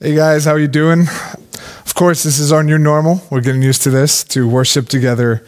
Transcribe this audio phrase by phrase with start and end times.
[0.00, 1.08] Hey guys, how you doing?
[1.84, 3.20] Of course, this is our new normal.
[3.30, 5.44] We're getting used to this to worship together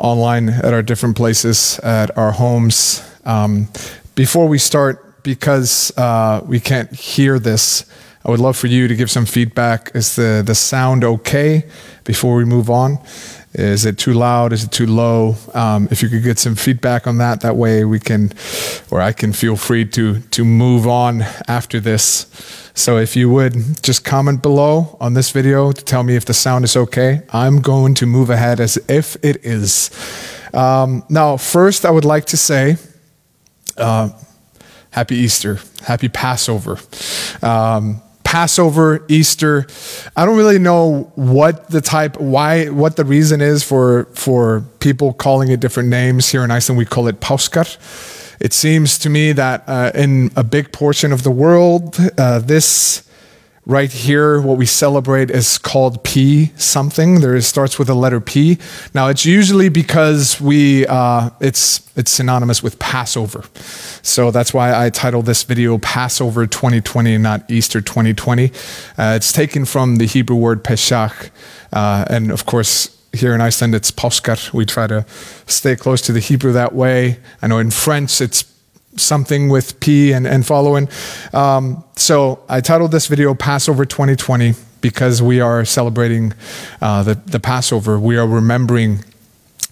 [0.00, 3.08] online at our different places, at our homes.
[3.24, 3.68] Um,
[4.16, 7.84] before we start, because uh, we can't hear this,
[8.24, 9.92] I would love for you to give some feedback.
[9.94, 11.62] Is the the sound okay
[12.02, 12.98] before we move on?
[13.54, 14.52] Is it too loud?
[14.52, 15.36] Is it too low?
[15.54, 18.32] Um, if you could get some feedback on that, that way we can,
[18.90, 22.26] or I can feel free to to move on after this.
[22.74, 26.34] So if you would just comment below on this video to tell me if the
[26.34, 29.90] sound is okay, I'm going to move ahead as if it is.
[30.52, 32.76] Um, now, first, I would like to say.
[33.76, 34.10] Uh,
[34.90, 36.78] Happy Easter, Happy Passover.
[37.42, 38.00] Um,
[38.34, 39.64] Passover, Easter.
[40.16, 45.12] I don't really know what the type, why, what the reason is for for people
[45.12, 46.32] calling it different names.
[46.32, 47.68] Here in Iceland, we call it Páskar.
[48.40, 53.08] It seems to me that uh, in a big portion of the world, uh, this
[53.66, 57.20] right here, what we celebrate is called P something.
[57.20, 58.58] There it starts with the letter P.
[58.94, 63.44] Now it's usually because we uh, it's it's synonymous with Passover,
[64.02, 68.50] so that's why I titled this video Passover 2020 and not Easter 2020.
[68.98, 71.30] Uh, it's taken from the Hebrew word Pesach,
[71.72, 72.90] uh, and of course.
[73.14, 74.52] Here in Iceland, it's Páskar.
[74.52, 75.06] We try to
[75.46, 77.20] stay close to the Hebrew that way.
[77.40, 78.42] I know in French, it's
[78.96, 80.88] something with P and, and following.
[81.32, 86.34] Um, so I titled this video Passover 2020 because we are celebrating
[86.82, 87.98] uh, the, the Passover.
[87.98, 89.04] We are remembering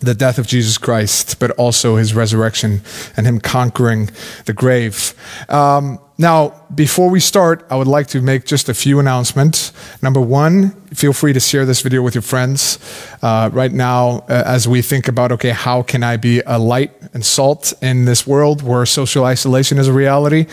[0.00, 2.82] the death of Jesus Christ, but also his resurrection
[3.16, 4.10] and him conquering
[4.46, 5.14] the grave.
[5.48, 9.72] Um, now, before we start, I would like to make just a few announcements.
[10.02, 12.78] Number one, feel free to share this video with your friends.
[13.22, 16.92] Uh, right now, uh, as we think about, okay, how can I be a light
[17.14, 20.46] and salt in this world where social isolation is a reality?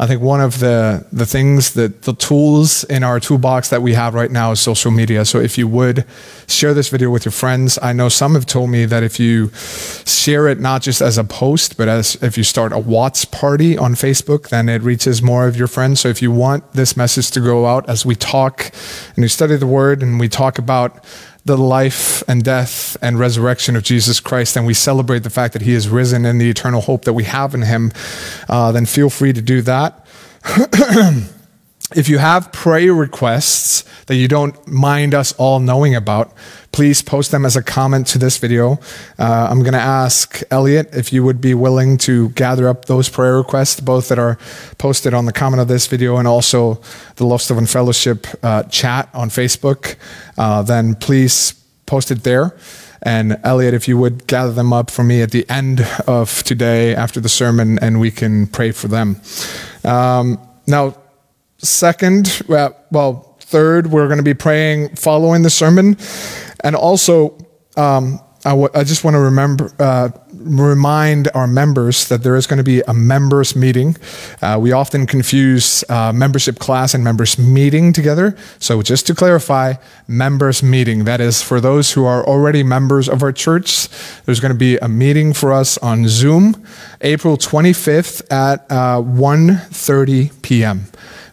[0.00, 3.94] I think one of the, the things that the tools in our toolbox that we
[3.94, 5.24] have right now is social media.
[5.24, 6.04] So if you would
[6.46, 9.50] share this video with your friends, I know some have told me that if you
[10.06, 13.76] share it not just as a post, but as if you start a Watch party
[13.76, 16.00] on Facebook, then it reaches more of your friends.
[16.00, 18.70] So if you want this message to go out as we talk
[19.16, 21.04] and we study the word and we talk about
[21.44, 25.62] the life and death and resurrection of Jesus Christ and we celebrate the fact that
[25.62, 27.92] he is risen and the eternal hope that we have in him,
[28.48, 30.06] uh, then feel free to do that.
[31.96, 36.32] if you have prayer requests that you don't mind us all knowing about,
[36.78, 38.78] please post them as a comment to this video.
[39.18, 43.08] Uh, I'm going to ask Elliot if you would be willing to gather up those
[43.08, 44.38] prayer requests, both that are
[44.78, 46.74] posted on the comment of this video and also
[47.16, 49.96] the Loftstofan Fellowship uh, chat on Facebook.
[50.36, 51.54] Uh, then please
[51.86, 52.56] post it there.
[53.02, 56.94] And Elliot, if you would gather them up for me at the end of today
[56.94, 59.20] after the sermon, and we can pray for them.
[59.82, 60.96] Um, now,
[61.58, 65.96] second, well, third, we're going to be praying following the sermon.
[66.60, 67.36] And also,
[67.76, 72.46] um, I, w- I just want to remember, uh, remind our members that there is
[72.46, 73.96] going to be a members meeting.
[74.40, 78.36] Uh, we often confuse uh, membership class and members meeting together.
[78.60, 79.74] So just to clarify,
[80.06, 83.88] members meeting, that is for those who are already members of our church.
[84.24, 86.64] There's going to be a meeting for us on Zoom,
[87.00, 90.86] April 25th at uh, 1.30 p.m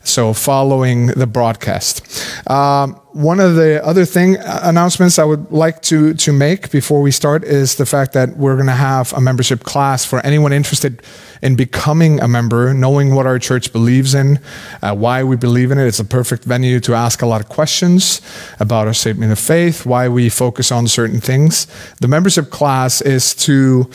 [0.07, 2.03] so following the broadcast.
[2.47, 7.02] Um, one of the other thing uh, announcements I would like to to make before
[7.02, 10.52] we start is the fact that we're going to have a membership class for anyone
[10.52, 11.02] interested
[11.42, 14.40] in becoming a member, knowing what our church believes in,
[14.81, 15.88] uh, why we believe in it.
[15.88, 18.20] It's a perfect venue to ask a lot of questions
[18.59, 21.68] about our statement of faith, why we focus on certain things.
[22.02, 23.90] The membership class is to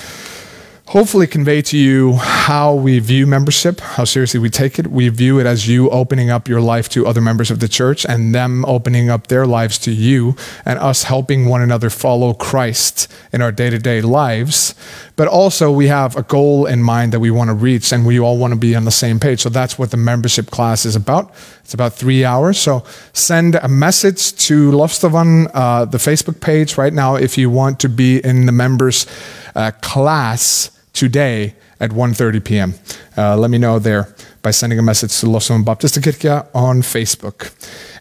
[0.91, 4.89] hopefully convey to you how we view membership, how seriously we take it.
[4.89, 8.05] We view it as you opening up your life to other members of the church
[8.05, 10.35] and them opening up their lives to you
[10.65, 14.75] and us helping one another follow Christ in our day to day lives.
[15.15, 18.19] But also, we have a goal in mind that we want to reach and we
[18.19, 19.43] all want to be on the same page.
[19.43, 21.33] So that's what the membership class is about.
[21.61, 22.59] It's about three hours.
[22.59, 27.79] So send a message to Loftstofan, uh, the Facebook page right now, if you want
[27.79, 29.07] to be in the members
[29.55, 32.75] uh, class today at 1.30 p.m.
[33.17, 37.53] Uh, let me know there by sending a message to Loftstofan Baptistakirkja on Facebook.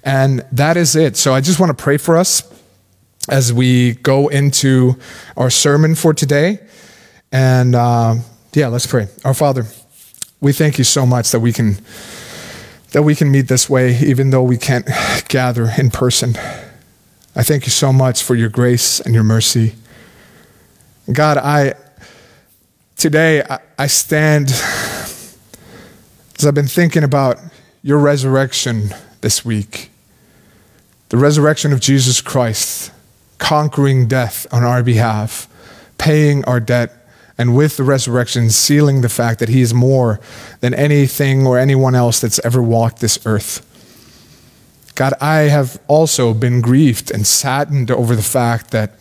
[0.03, 1.17] And that is it.
[1.17, 2.43] So I just want to pray for us
[3.29, 4.97] as we go into
[5.37, 6.59] our sermon for today.
[7.31, 8.15] And uh,
[8.53, 9.07] yeah, let's pray.
[9.23, 9.65] Our Father,
[10.41, 11.77] we thank you so much that we can
[12.91, 14.87] that we can meet this way, even though we can't
[15.27, 16.35] gather in person.
[17.35, 19.75] I thank you so much for your grace and your mercy.
[21.11, 21.75] God, I
[22.99, 27.39] today I, I stand as I've been thinking about
[27.81, 28.89] your resurrection
[29.21, 29.89] this week.
[31.07, 32.91] The resurrection of Jesus Christ,
[33.37, 35.47] conquering death on our behalf,
[35.97, 36.93] paying our debt,
[37.37, 40.19] and with the resurrection, sealing the fact that he is more
[40.59, 43.65] than anything or anyone else that's ever walked this earth.
[44.95, 48.91] God, I have also been grieved and saddened over the fact that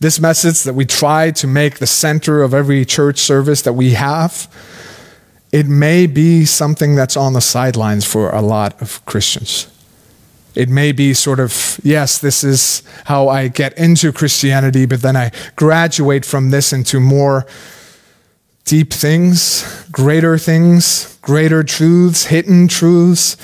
[0.00, 3.92] this message that we try to make the center of every church service that we
[3.92, 4.48] have,
[5.52, 9.68] it may be something that's on the sidelines for a lot of Christians.
[10.54, 15.16] It may be sort of, yes, this is how I get into Christianity, but then
[15.16, 17.46] I graduate from this into more
[18.64, 23.36] deep things, greater things, greater truths, hidden truths.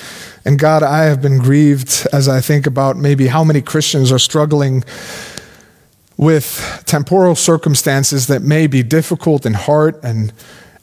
[0.45, 4.19] And God, I have been grieved as I think about maybe how many Christians are
[4.19, 4.85] struggling
[6.21, 10.35] with temporal circumstances that may be difficult and hard, and,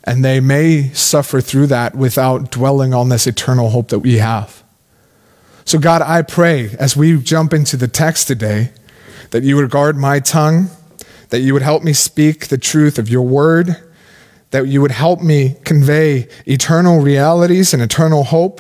[0.04, 4.64] and they may suffer through that without dwelling on this eternal hope that we have.
[5.64, 8.72] So, God, I pray as we jump into the text today
[9.30, 10.72] that you would guard my tongue,
[11.30, 13.76] that you would help me speak the truth of your word,
[14.50, 18.60] that you would help me convey eternal realities and eternal hope.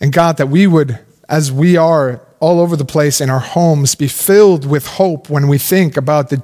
[0.00, 0.98] And God, that we would,
[1.28, 5.46] as we are all over the place in our homes be filled with hope when
[5.46, 6.42] we think about the,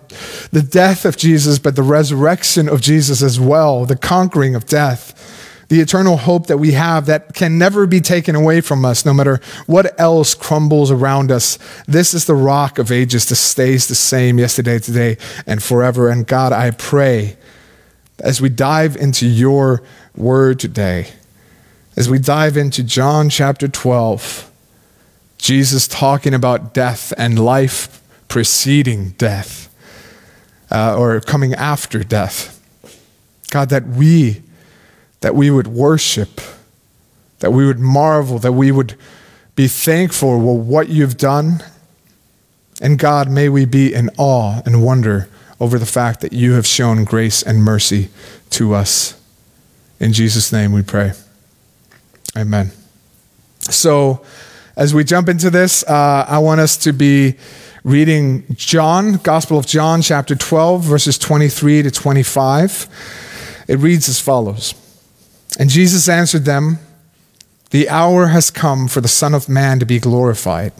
[0.52, 5.66] the death of Jesus, but the resurrection of Jesus as well, the conquering of death,
[5.68, 9.12] the eternal hope that we have that can never be taken away from us, no
[9.12, 11.58] matter what else crumbles around us.
[11.88, 15.18] This is the rock of ages that stays the same yesterday, today,
[15.48, 16.10] and forever.
[16.10, 17.36] And God, I pray
[18.20, 19.82] as we dive into your
[20.16, 21.08] word today,
[21.96, 24.47] as we dive into John chapter 12,
[25.38, 29.74] Jesus talking about death and life preceding death
[30.70, 32.54] uh, or coming after death.
[33.50, 34.42] God, that we,
[35.20, 36.40] that we would worship,
[37.38, 38.96] that we would marvel, that we would
[39.56, 41.62] be thankful for what you've done.
[42.80, 45.28] And God, may we be in awe and wonder
[45.60, 48.10] over the fact that you have shown grace and mercy
[48.50, 49.20] to us.
[49.98, 51.12] In Jesus' name we pray.
[52.36, 52.70] Amen.
[53.60, 54.24] So,
[54.78, 57.34] as we jump into this, uh, I want us to be
[57.82, 63.64] reading John, Gospel of John, chapter 12, verses 23 to 25.
[63.66, 64.74] It reads as follows
[65.58, 66.78] And Jesus answered them,
[67.70, 70.72] The hour has come for the Son of Man to be glorified.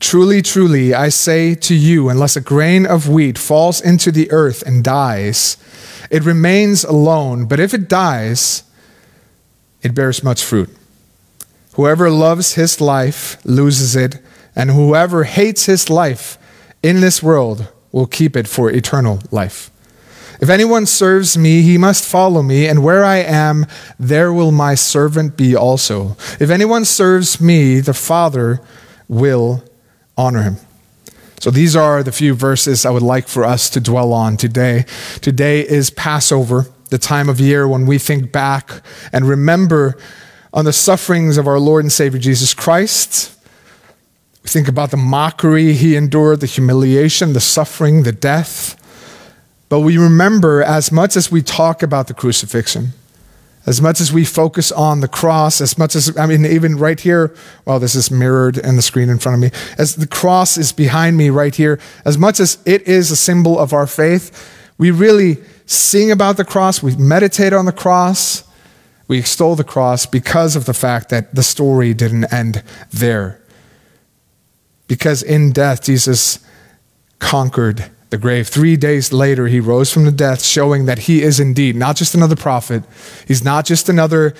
[0.00, 4.62] Truly, truly, I say to you, unless a grain of wheat falls into the earth
[4.66, 5.56] and dies,
[6.10, 8.64] it remains alone, but if it dies,
[9.80, 10.70] it bears much fruit.
[11.76, 14.18] Whoever loves his life loses it,
[14.54, 16.38] and whoever hates his life
[16.82, 19.70] in this world will keep it for eternal life.
[20.40, 23.66] If anyone serves me, he must follow me, and where I am,
[23.98, 26.16] there will my servant be also.
[26.40, 28.60] If anyone serves me, the Father
[29.06, 29.62] will
[30.16, 30.56] honor him.
[31.40, 34.86] So these are the few verses I would like for us to dwell on today.
[35.20, 38.80] Today is Passover, the time of year when we think back
[39.12, 39.98] and remember
[40.56, 43.38] on the sufferings of our Lord and Savior Jesus Christ.
[44.42, 48.74] We think about the mockery he endured, the humiliation, the suffering, the death.
[49.68, 52.92] But we remember as much as we talk about the crucifixion,
[53.66, 56.98] as much as we focus on the cross, as much as, I mean, even right
[56.98, 57.34] here,
[57.66, 60.72] well, this is mirrored in the screen in front of me, as the cross is
[60.72, 64.90] behind me right here, as much as it is a symbol of our faith, we
[64.90, 68.45] really sing about the cross, we meditate on the cross,
[69.08, 73.40] we extol the cross because of the fact that the story didn't end there.
[74.88, 76.38] Because in death, Jesus
[77.18, 78.48] conquered the grave.
[78.48, 82.14] Three days later, he rose from the death, showing that he is indeed not just
[82.14, 82.84] another prophet,
[83.26, 84.34] he's not just another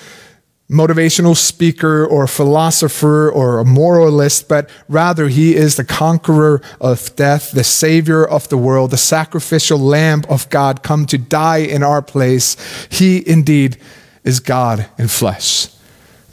[0.69, 7.51] motivational speaker or philosopher or a moralist, but rather he is the conqueror of death,
[7.51, 12.01] the savior of the world, the sacrificial lamb of God come to die in our
[12.01, 12.57] place.
[12.89, 13.77] He indeed
[14.27, 15.69] is God in flesh.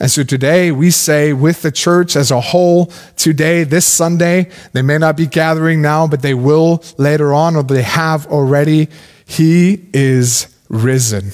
[0.01, 2.87] And so today we say with the church as a whole,
[3.17, 7.63] today, this Sunday, they may not be gathering now, but they will later on, or
[7.63, 8.89] they have already.
[9.25, 11.31] He is risen.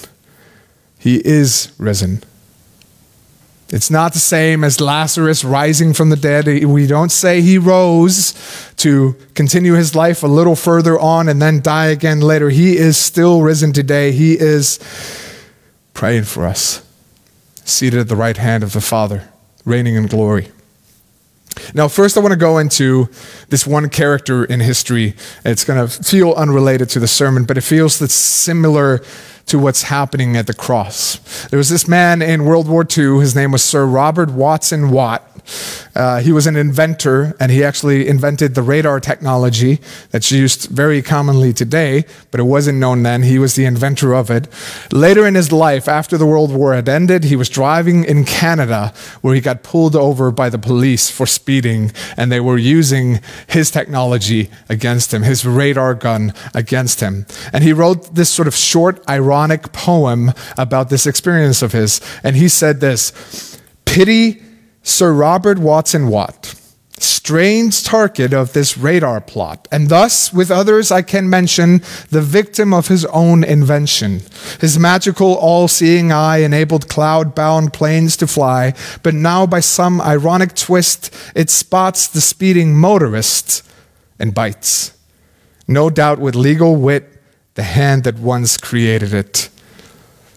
[0.98, 2.22] He is risen.
[3.70, 6.46] It's not the same as Lazarus rising from the dead.
[6.64, 8.34] We don't say he rose
[8.76, 12.50] to continue his life a little further on and then die again later.
[12.50, 14.12] He is still risen today.
[14.12, 14.78] He is
[15.94, 16.87] praying for us,
[17.64, 19.28] seated at the right hand of the Father,
[19.64, 20.49] reigning in glory.
[21.75, 23.09] Now, first, I want to go into
[23.49, 25.14] this one character in history.
[25.44, 29.02] It's going to feel unrelated to the sermon, but it feels that's similar
[29.47, 31.18] to what's happening at the cross.
[31.49, 35.26] There was this man in World War II, his name was Sir Robert Watson Watt.
[35.95, 39.80] Uh, he was an inventor, and he actually invented the radar technology
[40.11, 43.23] that's used very commonly today, but it wasn't known then.
[43.23, 44.49] He was the inventor of it.
[44.92, 48.92] Later in his life, after the World War had ended, he was driving in Canada
[49.21, 53.71] where he got pulled over by the police for speeding, and they were using his
[53.71, 57.26] technology against him, his radar gun against him.
[57.52, 62.00] And he wrote this sort of short, ironic poem about this experience of his.
[62.23, 63.12] And he said this
[63.85, 64.42] Pity
[64.82, 66.54] Sir Robert Watson Watt,
[66.99, 71.78] strange target of this radar plot, and thus, with others, I can mention
[72.10, 74.22] the victim of his own invention.
[74.60, 80.00] His magical, all seeing eye enabled cloud bound planes to fly, but now, by some
[80.00, 83.62] ironic twist, it spots the speeding motorist
[84.18, 84.96] and bites.
[85.68, 87.22] No doubt with legal wit,
[87.54, 89.50] the hand that once created it.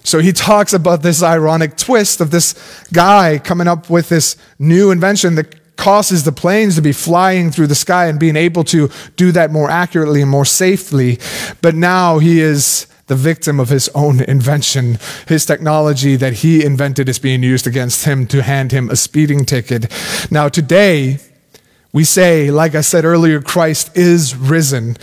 [0.04, 2.54] So he talks about this ironic twist of this
[2.92, 7.68] guy coming up with this new invention that causes the planes to be flying through
[7.68, 11.20] the sky and being able to do that more accurately and more safely.
[11.62, 14.98] But now he is the victim of his own invention.
[15.28, 19.46] His technology that he invented is being used against him to hand him a speeding
[19.46, 19.92] ticket.
[20.32, 21.20] Now, today,
[21.92, 24.98] we say, like I said earlier, Christ is risen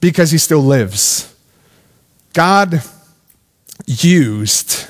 [0.00, 1.34] because he still lives.
[2.34, 2.82] God
[3.88, 4.86] used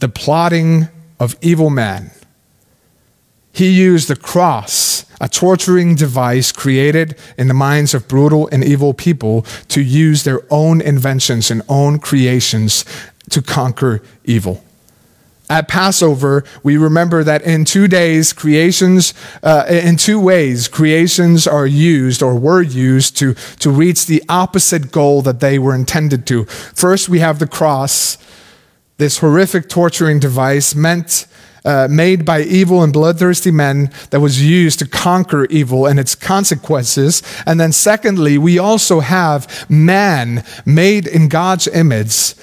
[0.00, 2.10] the plotting of evil men.
[3.52, 8.92] He used the cross, a torturing device created in the minds of brutal and evil
[8.92, 12.84] people, to use their own inventions and own creations
[13.30, 14.62] to conquer evil.
[15.50, 21.66] At Passover, we remember that in two days, creations, uh, in two ways, creations are
[21.66, 26.44] used or were used to, to reach the opposite goal that they were intended to.
[26.44, 28.16] First, we have the cross,
[28.98, 31.26] this horrific torturing device meant
[31.64, 36.14] uh, made by evil and bloodthirsty men that was used to conquer evil and its
[36.14, 37.24] consequences.
[37.44, 42.34] And then, secondly, we also have man made in God's image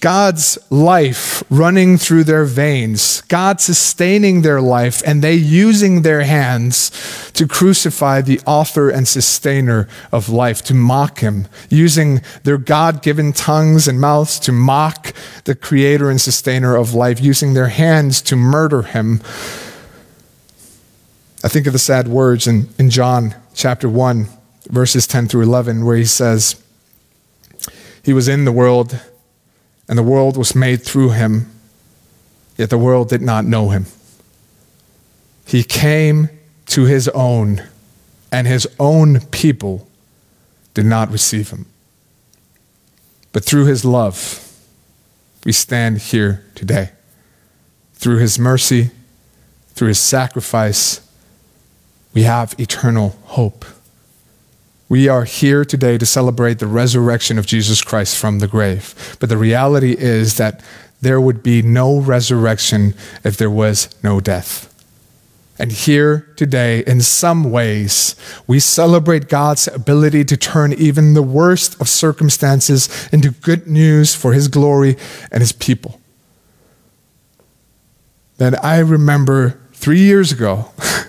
[0.00, 6.90] God's life running through their veins, God sustaining their life, and they using their hands
[7.32, 13.32] to crucify the author and sustainer of life, to mock him, using their God given
[13.32, 15.12] tongues and mouths to mock
[15.44, 19.20] the creator and sustainer of life, using their hands to murder him.
[21.42, 24.26] I think of the sad words in, in John chapter 1,
[24.70, 26.62] verses 10 through 11, where he says,
[28.02, 29.00] He was in the world
[29.88, 31.50] and the world was made through him,
[32.56, 33.86] yet the world did not know him.
[35.46, 36.28] He came
[36.66, 37.62] to his own,
[38.30, 39.88] and his own people
[40.74, 41.66] did not receive him.
[43.32, 44.44] But through his love,
[45.44, 46.90] we stand here today.
[47.94, 48.90] Through his mercy,
[49.70, 51.00] through his sacrifice,
[52.12, 53.64] we have eternal hope.
[54.88, 59.16] We are here today to celebrate the resurrection of Jesus Christ from the grave.
[59.20, 60.62] But the reality is that
[61.02, 64.64] there would be no resurrection if there was no death.
[65.58, 68.14] And here today, in some ways,
[68.46, 74.32] we celebrate God's ability to turn even the worst of circumstances into good news for
[74.32, 74.96] His glory
[75.30, 76.00] and His people.
[78.38, 80.70] Then I remember three years ago,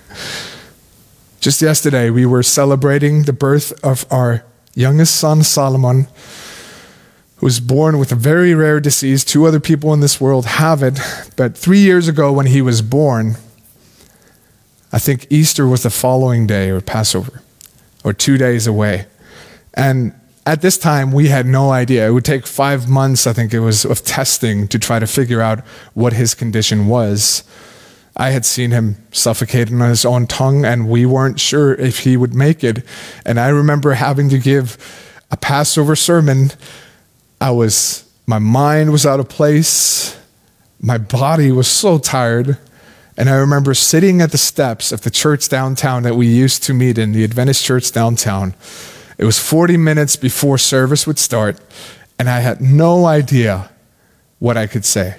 [1.39, 4.43] Just yesterday, we were celebrating the birth of our
[4.75, 6.07] youngest son, Solomon,
[7.37, 9.23] who was born with a very rare disease.
[9.23, 10.99] Two other people in this world have it.
[11.37, 13.37] But three years ago, when he was born,
[14.91, 17.41] I think Easter was the following day, or Passover,
[18.03, 19.05] or two days away.
[19.73, 20.13] And
[20.45, 22.05] at this time, we had no idea.
[22.05, 25.39] It would take five months, I think it was, of testing to try to figure
[25.39, 25.61] out
[25.93, 27.45] what his condition was.
[28.19, 32.17] I had seen him suffocating on his own tongue, and we weren't sure if he
[32.17, 32.83] would make it.
[33.25, 34.77] And I remember having to give
[35.31, 36.51] a Passover sermon.
[37.39, 40.19] I was, my mind was out of place.
[40.81, 42.57] My body was so tired.
[43.15, 46.73] And I remember sitting at the steps of the church downtown that we used to
[46.73, 48.53] meet in, the Adventist church downtown.
[49.17, 51.57] It was 40 minutes before service would start,
[52.17, 53.69] and I had no idea
[54.39, 55.15] what I could say.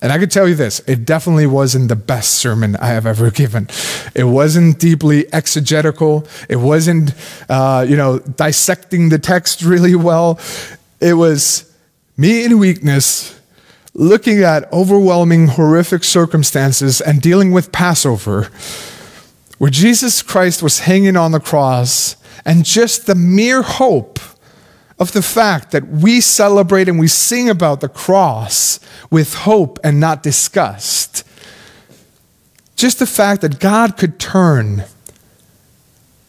[0.00, 3.30] And I could tell you this it definitely wasn't the best sermon I have ever
[3.42, 3.68] given.
[4.14, 7.12] It wasn't deeply exegetical, it wasn't,
[7.48, 10.38] uh, you know, dissecting the text really well.
[11.00, 11.72] It was
[12.16, 13.38] me in weakness,
[13.94, 18.50] looking at overwhelming, horrific circumstances and dealing with Passover
[19.58, 24.20] where Jesus Christ was hanging on the cross, and just the mere hope
[24.98, 30.00] of the fact that we celebrate and we sing about the cross with hope and
[30.00, 31.24] not disgust.
[32.74, 34.84] Just the fact that God could turn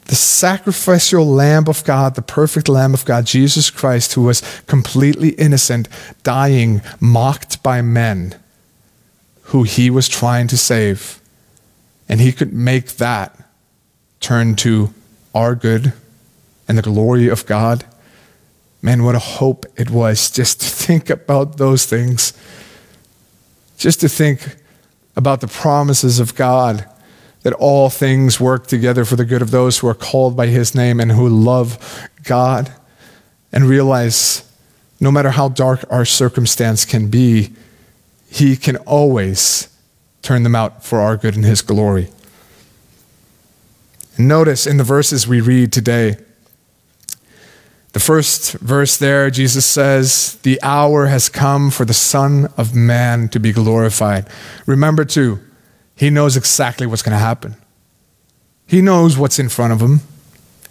[0.06, 5.30] the sacrificial Lamb of God, the perfect Lamb of God, Jesus Christ, who was completely
[5.30, 5.88] innocent,
[6.24, 8.36] dying, mocked by men
[9.44, 11.20] who he was trying to save.
[12.08, 13.40] And he could make that
[14.20, 14.94] turn to
[15.36, 15.94] our good
[16.68, 17.86] and the glory of God.
[18.82, 22.34] Man, what a hope it was just to think about those things.
[23.78, 24.58] Just to think
[25.16, 26.86] about the promises of God
[27.44, 30.76] that all things work together for the good of those who are called by his
[30.76, 32.74] name and who love God.
[33.52, 34.44] And realize
[35.00, 37.54] no matter how dark our circumstance can be,
[38.30, 39.70] he can always
[40.22, 42.10] turn them out for our good and his glory.
[44.18, 46.18] Notice in the verses we read today,
[47.92, 53.30] the first verse there, Jesus says, The hour has come for the Son of Man
[53.30, 54.28] to be glorified.
[54.68, 55.40] Remember, too,
[55.96, 57.56] he knows exactly what's going to happen.
[58.68, 60.02] He knows what's in front of him.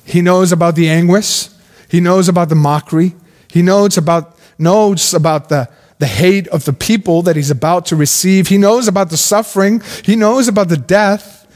[0.05, 1.49] He knows about the anguish.
[1.89, 3.17] He knows about the mockery.
[3.51, 7.97] He knows about, knows about the, the hate of the people that he's about to
[7.97, 8.47] receive.
[8.47, 9.83] He knows about the suffering.
[10.05, 11.47] He knows about the death.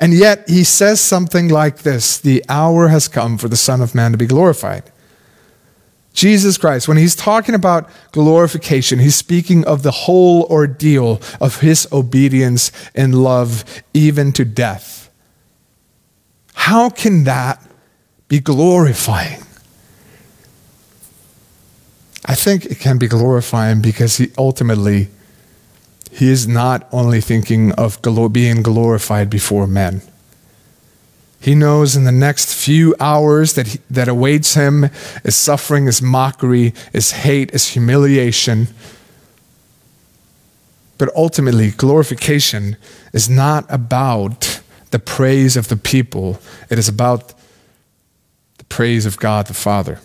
[0.00, 3.94] And yet he says something like this The hour has come for the Son of
[3.94, 4.90] Man to be glorified.
[6.14, 11.88] Jesus Christ, when he's talking about glorification, he's speaking of the whole ordeal of his
[11.92, 15.10] obedience and love, even to death.
[16.54, 17.60] How can that
[18.28, 19.42] be glorifying?
[22.24, 25.08] I think it can be glorifying because he ultimately
[26.10, 28.00] he is not only thinking of
[28.32, 30.00] being glorified before men
[31.44, 34.84] he knows in the next few hours that, he, that awaits him
[35.24, 38.68] is suffering, is mockery, is hate, is humiliation.
[40.96, 42.78] But ultimately, glorification
[43.12, 47.34] is not about the praise of the people, it is about
[48.56, 50.00] the praise of God the Father.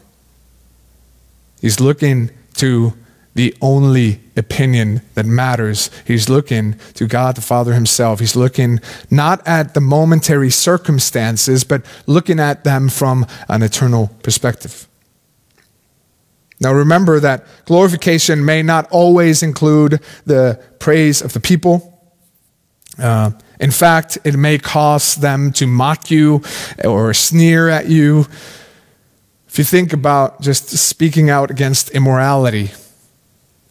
[1.61, 2.95] He's looking to
[3.35, 5.89] the only opinion that matters.
[6.05, 8.19] He's looking to God the Father Himself.
[8.19, 14.87] He's looking not at the momentary circumstances, but looking at them from an eternal perspective.
[16.59, 21.95] Now remember that glorification may not always include the praise of the people.
[22.97, 26.41] Uh, in fact, it may cause them to mock you
[26.83, 28.25] or sneer at you.
[29.47, 32.71] If you think about just speaking out against immorality,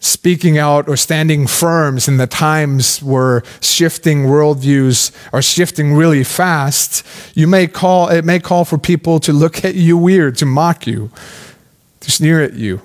[0.00, 7.04] speaking out or standing firms in the times where shifting worldviews are shifting really fast,
[7.36, 10.86] you may call, it may call for people to look at you weird, to mock
[10.86, 11.10] you,
[12.00, 12.80] to sneer at you.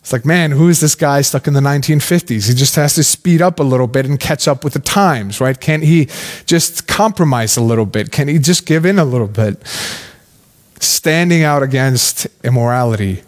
[0.00, 2.48] It's like, man, who is this guy stuck in the 1950s?
[2.48, 5.40] He just has to speed up a little bit and catch up with the times,
[5.40, 5.60] right?
[5.60, 6.08] Can't he
[6.46, 8.10] just compromise a little bit?
[8.10, 9.64] Can he just give in a little bit?
[10.80, 13.22] Standing out against immorality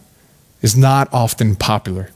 [0.63, 2.11] is not often popular.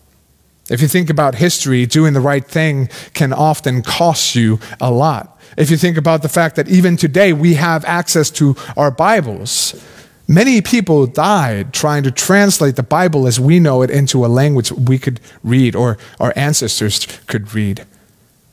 [0.69, 5.39] If you think about history, doing the right thing can often cost you a lot.
[5.57, 9.81] If you think about the fact that even today we have access to our Bibles,
[10.27, 14.73] many people died trying to translate the Bible as we know it into a language
[14.73, 17.87] we could read or our ancestors could read.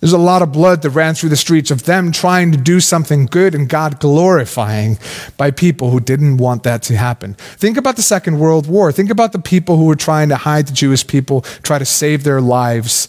[0.04, 2.82] There's a lot of blood that ran through the streets of them trying to do
[2.82, 5.00] something good and God glorifying
[5.38, 7.36] by people who didn't want that to happen.
[7.36, 8.92] Think about the Second World War.
[8.92, 12.26] Think about the people who were trying to hide the Jewish people, try to save
[12.26, 13.08] their lives.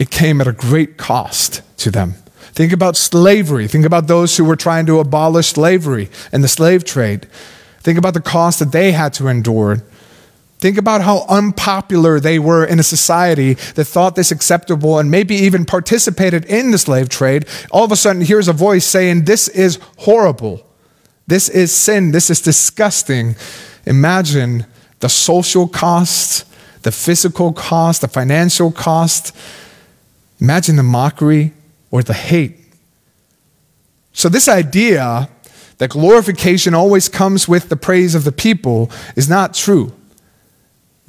[0.00, 2.14] It came at a great cost to them.
[2.50, 3.68] Think about slavery.
[3.68, 7.28] Think about those who were trying to abolish slavery and the slave trade.
[7.78, 9.84] Think about the cost that they had to endure
[10.62, 15.34] Think about how unpopular they were in a society that thought this acceptable and maybe
[15.34, 17.46] even participated in the slave trade.
[17.72, 20.64] All of a sudden, here's a voice saying, This is horrible.
[21.26, 22.12] This is sin.
[22.12, 23.34] This is disgusting.
[23.86, 24.64] Imagine
[25.00, 26.44] the social cost,
[26.84, 29.34] the physical cost, the financial cost.
[30.40, 31.54] Imagine the mockery
[31.90, 32.56] or the hate.
[34.12, 35.28] So, this idea
[35.78, 39.92] that glorification always comes with the praise of the people is not true.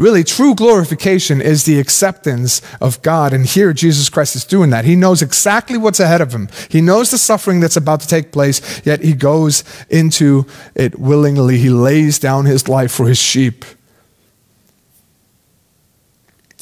[0.04, 3.32] Really, true glorification is the acceptance of God.
[3.32, 4.84] And here, Jesus Christ is doing that.
[4.84, 6.50] He knows exactly what's ahead of him.
[6.68, 11.58] He knows the suffering that's about to take place, yet he goes into it willingly.
[11.58, 13.64] He lays down his life for his sheep.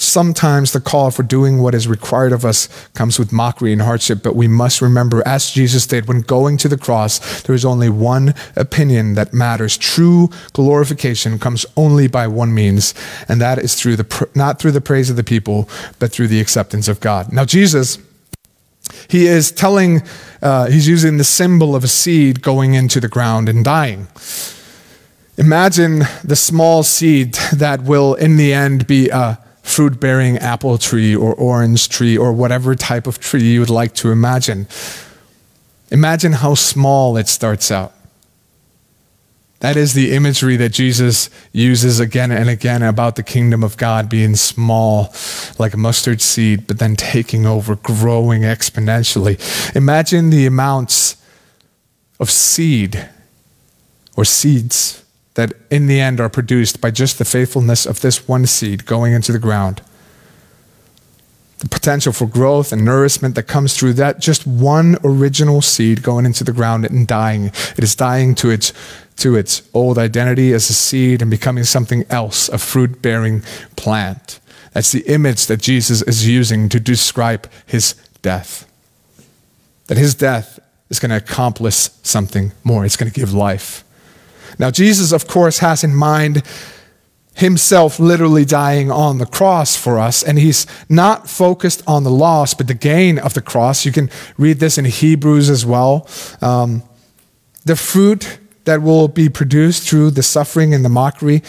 [0.02, 4.24] Sometimes the call for doing what is required of us comes with mockery and hardship,
[4.24, 7.88] but we must remember, as Jesus did when going to the cross, there is only
[7.88, 9.78] one opinion that matters.
[9.78, 12.96] True glorification comes only by one means,
[13.30, 16.42] and that is through the not through the praise of the people, but through the
[16.42, 17.32] acceptance of God.
[17.32, 18.00] Now, Jesus,
[19.08, 20.02] he is telling,
[20.42, 24.08] uh, he's using the symbol of a seed going into the ground and dying.
[25.38, 29.38] Imagine the small seed that will, in the end, be a
[29.72, 33.94] fruit bearing apple tree or orange tree or whatever type of tree you would like
[33.96, 34.68] to imagine.
[35.90, 37.94] Imagine how small it starts out.
[39.60, 44.10] That is the imagery that Jesus uses again and again about the kingdom of God
[44.10, 45.14] being small,
[45.60, 49.38] like a mustard seed, but then taking over, growing exponentially.
[49.76, 51.16] Imagine the amounts
[52.20, 53.08] of seed
[54.18, 55.02] or seeds
[55.36, 59.14] that in the end are produced by just the faithfulness of this one seed going
[59.14, 59.82] into the ground.
[61.60, 66.26] The potential for growth and nourishment that comes through that just one original seed going
[66.26, 67.46] into the ground and dying.
[67.78, 68.74] It is dying to its,
[69.18, 73.44] to its old identity as a seed and becoming something else, a fruit bearing
[73.76, 74.40] plant.
[74.74, 78.68] That's the image that Jesus is using to describe his death.
[79.88, 83.84] That his death is going to accomplish something more, it's going to give life.
[84.60, 86.44] Now, Jesus, of course, has in mind
[87.36, 92.54] himself literally dying on the cross for us, and he's not focused on the loss,
[92.54, 93.86] but the gain of the cross.
[93.86, 96.08] You can read this in Hebrews as well.
[96.42, 96.84] Um,
[97.66, 101.42] the fruit that will be produced through the suffering and the mockery.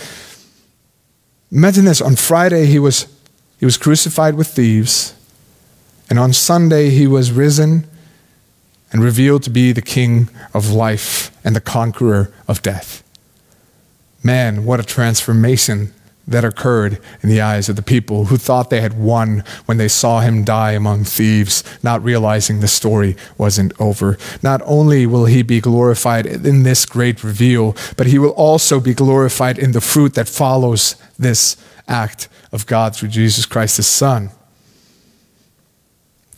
[1.51, 3.07] Imagine this on Friday, he was,
[3.59, 5.15] he was crucified with thieves,
[6.09, 7.87] and on Sunday, he was risen
[8.92, 13.02] and revealed to be the king of life and the conqueror of death.
[14.22, 15.92] Man, what a transformation
[16.28, 19.88] that occurred in the eyes of the people who thought they had won when they
[19.88, 24.16] saw him die among thieves, not realizing the story wasn't over.
[24.40, 28.94] Not only will he be glorified in this great reveal, but he will also be
[28.94, 31.57] glorified in the fruit that follows this
[31.88, 34.31] act of God through Jesus Christ, his Son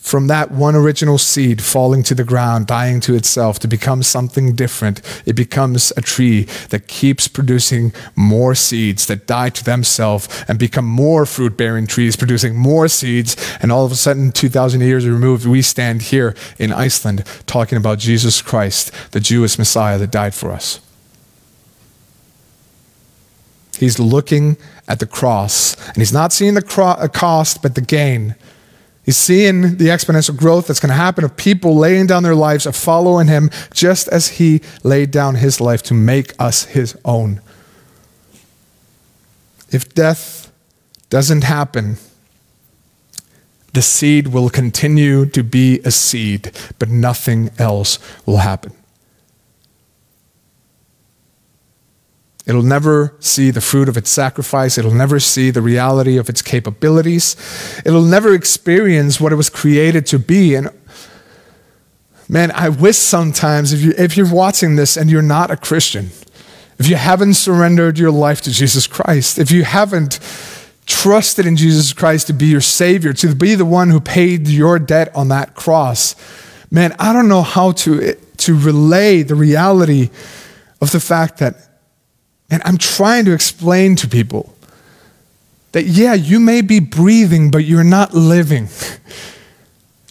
[0.04, 4.54] from that one original seed falling to the ground, dying to itself to become something
[4.54, 10.58] different, it becomes a tree that keeps producing more seeds that die to themselves and
[10.58, 13.34] become more fruit bearing trees, producing more seeds.
[13.62, 17.98] And all of a sudden, 2,000 years removed, we stand here in Iceland talking about
[17.98, 20.80] Jesus Christ, the Jewish Messiah that died for us.
[23.78, 27.80] He's looking at the cross, and he's not seeing the cro- uh, cost, but the
[27.80, 28.34] gain.
[29.04, 32.64] He's seeing the exponential growth that's going to happen of people laying down their lives
[32.64, 37.40] of following him just as he laid down his life to make us his own.
[39.70, 40.50] If death
[41.10, 41.98] doesn't happen,
[43.74, 48.72] the seed will continue to be a seed, but nothing else will happen.
[52.46, 54.76] It'll never see the fruit of its sacrifice.
[54.76, 57.36] It'll never see the reality of its capabilities.
[57.86, 60.54] It'll never experience what it was created to be.
[60.54, 60.68] And
[62.28, 66.10] man, I wish sometimes if, you, if you're watching this and you're not a Christian,
[66.78, 70.18] if you haven't surrendered your life to Jesus Christ, if you haven't
[70.84, 74.78] trusted in Jesus Christ to be your Savior, to be the one who paid your
[74.78, 76.14] debt on that cross,
[76.70, 80.10] man, I don't know how to, to relay the reality
[80.82, 81.73] of the fact that
[82.50, 84.54] and I'm trying to explain to people
[85.72, 88.68] that, yeah, you may be breathing, but you're not living.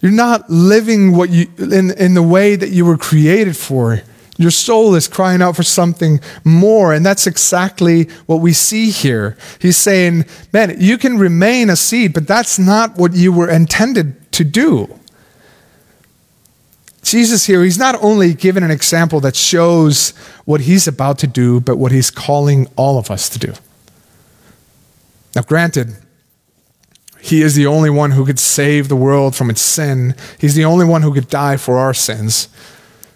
[0.02, 4.02] You're not living what you, in, in the way that you were created for.
[4.36, 6.92] Your soul is crying out for something more.
[6.92, 9.38] And that's exactly what we see here.
[9.60, 14.30] He's saying, man, you can remain a seed, but that's not what you were intended
[14.32, 14.94] to do.
[17.04, 20.10] Jesus here, he's not only given an example that shows
[20.46, 23.52] what he's about to do, but what he's calling all of us to do.
[25.36, 25.96] Now, granted,
[27.20, 30.14] he is the only one who could save the world from its sin.
[30.38, 32.48] He's the only one who could die for our sins.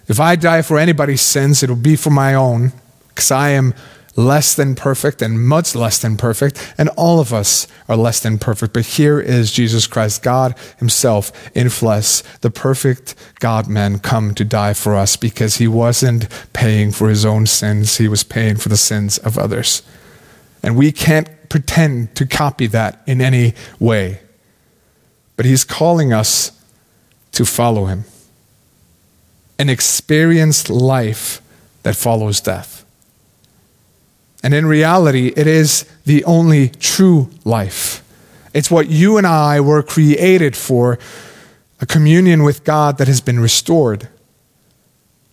[0.07, 2.73] If I die for anybody's sins, it'll be for my own,
[3.09, 3.73] because I am
[4.15, 8.37] less than perfect and much less than perfect, and all of us are less than
[8.37, 8.73] perfect.
[8.73, 14.45] But here is Jesus Christ, God Himself in flesh, the perfect God man, come to
[14.45, 18.69] die for us because He wasn't paying for His own sins, He was paying for
[18.69, 19.81] the sins of others.
[20.61, 24.21] And we can't pretend to copy that in any way.
[25.37, 26.51] But He's calling us
[27.31, 28.03] to follow Him,
[29.57, 31.41] an experienced life
[31.83, 32.78] that follows death.
[34.43, 38.03] And in reality, it is the only true life.
[38.53, 40.97] It's what you and I were created for
[41.81, 44.07] a communion with God that has been restored.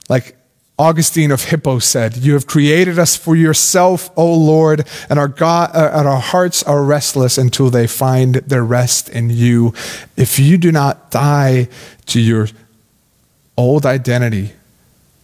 [0.09, 0.37] Like
[0.79, 5.71] Augustine of Hippo said, You have created us for yourself, O Lord, and our, God,
[5.75, 9.73] uh, and our hearts are restless until they find their rest in you.
[10.16, 11.69] If you do not die
[12.07, 12.49] to your
[13.57, 14.53] old identity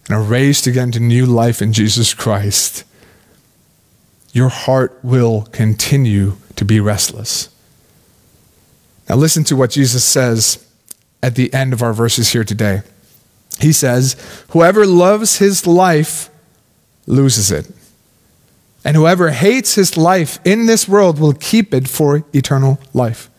[0.07, 2.83] and are raised again to new life in Jesus Christ,
[4.33, 7.49] your heart will continue to be restless.
[9.07, 10.65] Now, listen to what Jesus says
[11.21, 12.81] at the end of our verses here today.
[13.59, 14.15] He says,
[14.49, 16.29] Whoever loves his life
[17.05, 17.69] loses it.
[18.83, 23.29] And whoever hates his life in this world will keep it for eternal life.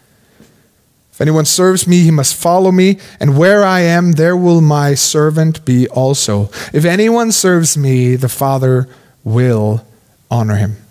[1.13, 4.95] If anyone serves me, he must follow me, and where I am, there will my
[4.95, 6.51] servant be also.
[6.73, 8.89] If anyone serves me, the Father
[9.23, 9.87] will
[10.31, 10.84] honor him.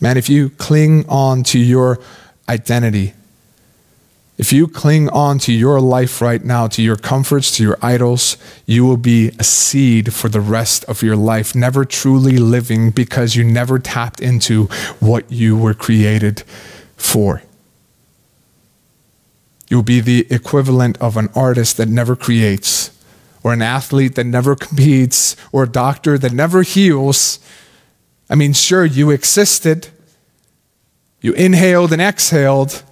[0.00, 1.98] Man, if you cling on to your
[2.48, 3.14] identity,
[4.38, 8.36] if you cling on to your life right now, to your comforts, to your idols,
[8.66, 13.34] you will be a seed for the rest of your life, never truly living because
[13.34, 14.64] you never tapped into
[15.00, 16.40] what you were created
[16.98, 17.42] for.
[19.68, 22.90] You'll be the equivalent of an artist that never creates,
[23.42, 27.38] or an athlete that never competes, or a doctor that never heals.
[28.28, 29.88] I mean, sure, you existed,
[31.20, 32.82] you inhaled and exhaled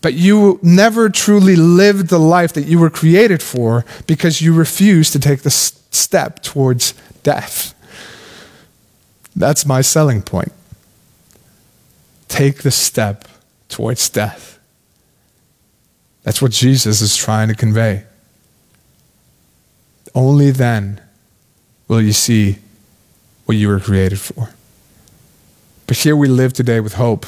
[0.00, 5.12] but you never truly lived the life that you were created for because you refused
[5.12, 7.74] to take the step towards death.
[9.34, 10.52] That's my selling point.
[12.28, 13.26] Take the step
[13.68, 14.58] towards death.
[16.22, 18.04] That's what Jesus is trying to convey.
[20.14, 21.00] Only then
[21.88, 22.58] will you see
[23.48, 24.50] what you were created for.
[25.86, 27.24] But here we live today with hope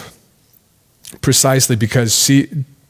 [1.23, 2.31] precisely because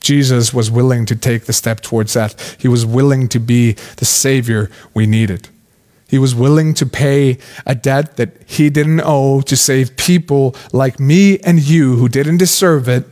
[0.01, 2.57] Jesus was willing to take the step towards that.
[2.59, 5.49] He was willing to be the Savior we needed.
[6.09, 10.99] He was willing to pay a debt that he didn't owe to save people like
[10.99, 13.07] me and you who didn't deserve it.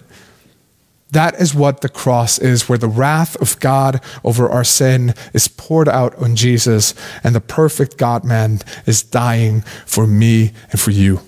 [1.12, 5.48] That is what the cross is, where the wrath of God over our sin is
[5.48, 6.94] poured out on Jesus,
[7.24, 11.20] and the perfect God man is dying for me and for you.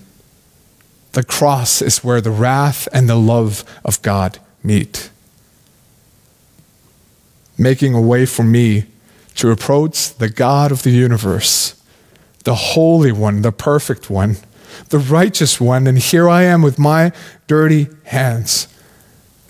[1.13, 5.09] The cross is where the wrath and the love of God meet.
[7.57, 8.85] Making a way for me
[9.35, 11.75] to approach the God of the universe,
[12.43, 14.37] the Holy One, the perfect one,
[14.89, 15.87] the righteous one.
[15.87, 17.11] And here I am with my
[17.47, 18.67] dirty hands.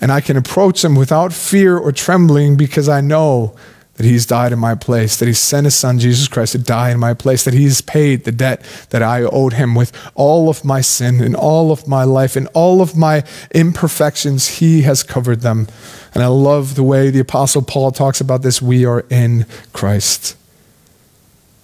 [0.02, 3.54] And I can approach him without fear or trembling because I know
[3.94, 6.90] that he's died in my place, that he sent his son Jesus Christ to die
[6.90, 10.64] in my place, that he's paid the debt that I owed him with all of
[10.64, 14.58] my sin and all of my life and all of my imperfections.
[14.58, 15.68] He has covered them.
[16.14, 18.60] And I love the way the Apostle Paul talks about this.
[18.60, 20.36] We are in Christ.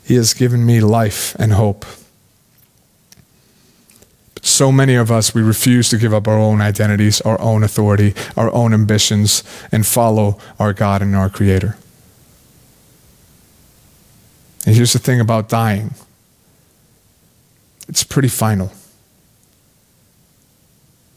[0.04, 1.84] He has given me life and hope.
[4.42, 8.14] So many of us, we refuse to give up our own identities, our own authority,
[8.36, 11.76] our own ambitions, and follow our God and our Creator.
[14.66, 15.94] And here's the thing about dying
[17.88, 18.70] it's pretty final.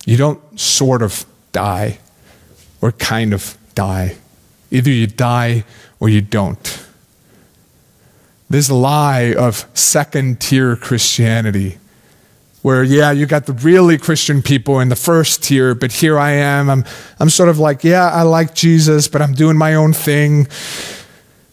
[0.05, 1.99] You don't sort of die
[2.81, 4.17] or kind of die.
[4.71, 5.63] Either you die
[5.99, 6.87] or you don't.
[8.49, 11.77] This lie of second tier Christianity,
[12.61, 16.31] where, yeah, you got the really Christian people in the first tier, but here I
[16.31, 16.69] am.
[16.69, 16.85] I'm,
[17.19, 20.47] I'm sort of like, yeah, I like Jesus, but I'm doing my own thing.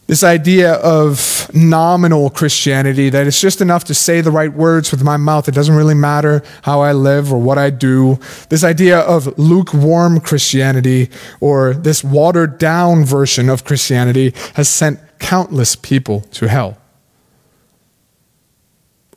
[0.06, 5.02] This idea of nominal Christianity, that it's just enough to say the right words with
[5.02, 5.48] my mouth.
[5.48, 8.18] It doesn't really matter how I live or what I do.
[8.48, 15.76] This idea of lukewarm Christianity or this watered down version of Christianity has sent countless
[15.76, 16.78] people to hell.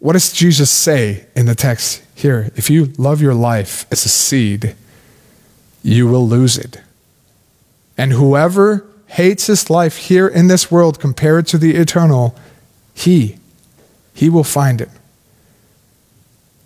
[0.01, 2.51] What does Jesus say in the text here?
[2.55, 4.75] If you love your life as a seed,
[5.83, 6.81] you will lose it.
[7.99, 12.35] And whoever hates his life here in this world compared to the eternal,
[12.95, 13.37] he,
[14.15, 14.89] he will find it.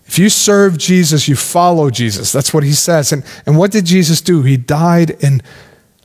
[0.06, 2.32] If you serve Jesus, you follow Jesus.
[2.32, 3.12] That's what he says.
[3.12, 4.44] And, and what did Jesus do?
[4.44, 5.42] He died in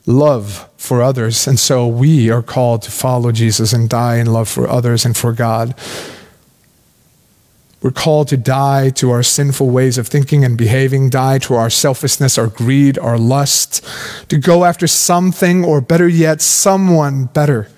[0.05, 1.47] love for others.
[1.47, 5.15] And so we are called to follow Jesus and die in love for others and
[5.15, 5.73] for God.
[7.81, 11.71] We're called to die to our sinful ways of thinking and behaving, die to our
[11.71, 13.83] selfishness, our greed, our lust,
[14.29, 17.69] to go after something, or better yet, someone better,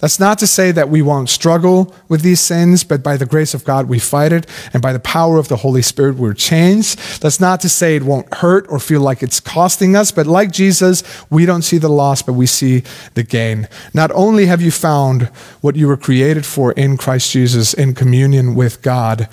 [0.00, 3.54] That's not to say that we won't struggle with these sins, but by the grace
[3.54, 4.46] of God, we fight it.
[4.72, 7.20] And by the power of the Holy Spirit, we're changed.
[7.20, 10.50] That's not to say it won't hurt or feel like it's costing us, but like
[10.50, 12.82] Jesus, we don't see the loss, but we see
[13.14, 13.68] the gain.
[13.92, 15.24] Not only have you found
[15.60, 19.28] what you were created for in Christ Jesus in communion with God,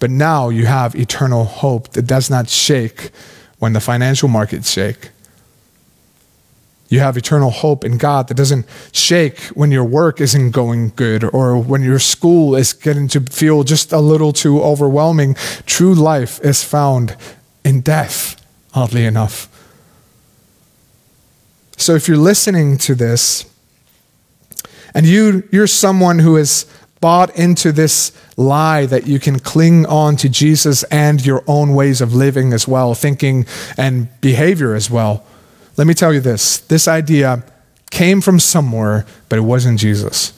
[0.00, 3.10] but now you have eternal hope that does not shake
[3.58, 5.10] when the financial markets shake.
[6.88, 11.22] You have eternal hope in God that doesn't shake when your work isn't going good
[11.22, 15.34] or when your school is getting to feel just a little too overwhelming.
[15.66, 17.14] True life is found
[17.62, 19.54] in death, oddly enough.
[21.76, 23.44] So if you're listening to this
[24.94, 26.64] and you, you're someone who is
[27.00, 32.00] bought into this lie that you can cling on to Jesus and your own ways
[32.00, 33.44] of living as well, thinking
[33.76, 35.24] and behavior as well
[35.78, 37.42] let me tell you this this idea
[37.90, 40.34] came from somewhere, but it wasn't Jesus.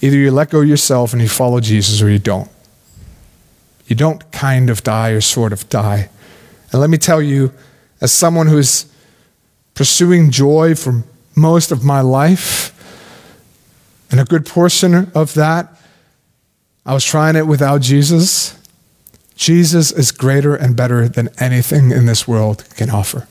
[0.00, 2.50] Either you let go of yourself and you follow Jesus or you don't.
[3.86, 6.08] You don't kind of die or sort of die.
[6.70, 7.52] And let me tell you,
[8.00, 8.86] as someone who's
[9.74, 11.04] pursuing joy for
[11.36, 12.70] most of my life,
[14.10, 15.74] and a good portion of that,
[16.84, 18.58] I was trying it without Jesus.
[19.36, 23.26] Jesus is greater and better than anything in this world can offer.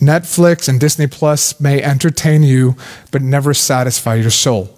[0.00, 2.76] Netflix and Disney Plus may entertain you,
[3.10, 4.70] but never satisfy your soul.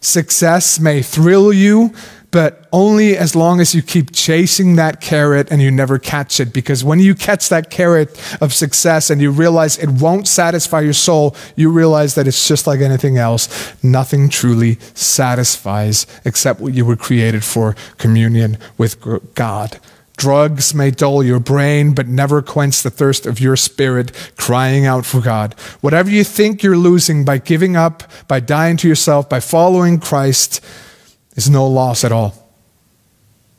[0.00, 1.92] Success may thrill you,
[2.30, 6.52] but only as long as you keep chasing that carrot and you never catch it.
[6.52, 10.92] Because when you catch that carrot of success and you realize it won't satisfy your
[10.92, 13.74] soul, you realize that it's just like anything else.
[13.82, 19.80] Nothing truly satisfies except what you were created for communion with God.
[20.20, 25.06] Drugs may dull your brain, but never quench the thirst of your spirit, crying out
[25.06, 25.54] for God.
[25.80, 30.62] Whatever you think you're losing by giving up, by dying to yourself, by following Christ,
[31.36, 32.34] is no loss at all.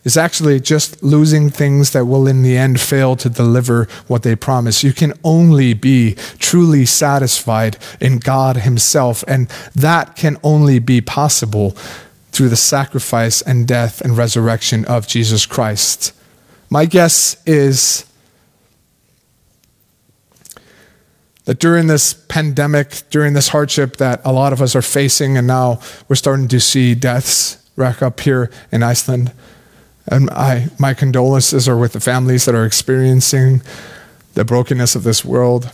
[0.04, 4.36] It's actually just losing things that will, in the end, fail to deliver what they
[4.36, 4.84] promise.
[4.84, 11.71] You can only be truly satisfied in God Himself, and that can only be possible
[12.32, 16.13] through the sacrifice and death and resurrection of Jesus Christ.
[16.73, 18.05] My guess is
[21.43, 25.45] that during this pandemic, during this hardship that a lot of us are facing, and
[25.45, 29.34] now we're starting to see deaths rack up here in Iceland.
[30.07, 33.62] And I, my condolences are with the families that are experiencing
[34.36, 35.73] the brokenness of this world.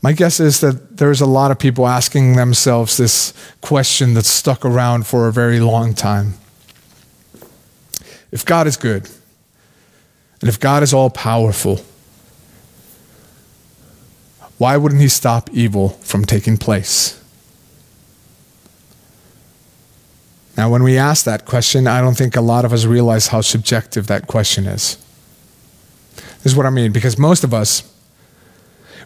[0.00, 4.64] My guess is that there's a lot of people asking themselves this question that's stuck
[4.64, 6.34] around for a very long time.
[8.32, 9.10] If God is good,
[10.40, 11.80] and if God is all powerful,
[14.58, 17.22] why wouldn't He stop evil from taking place?
[20.56, 23.42] Now, when we ask that question, I don't think a lot of us realize how
[23.42, 24.96] subjective that question is.
[26.16, 27.92] This is what I mean, because most of us,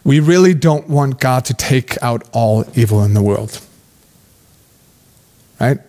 [0.03, 3.59] we really don't want God to take out all evil in the world.
[5.59, 5.79] Right?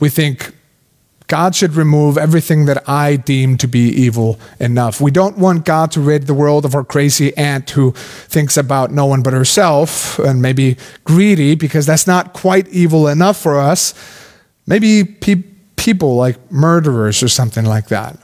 [0.00, 0.54] We think
[1.34, 5.00] God should remove everything that I deem to be evil enough.
[5.00, 8.92] We don't want God to rid the world of our crazy aunt who thinks about
[8.92, 13.94] no one but herself and maybe greedy because that's not quite evil enough for us.
[14.68, 15.42] Maybe pe-
[15.74, 18.16] people like murderers or something like that.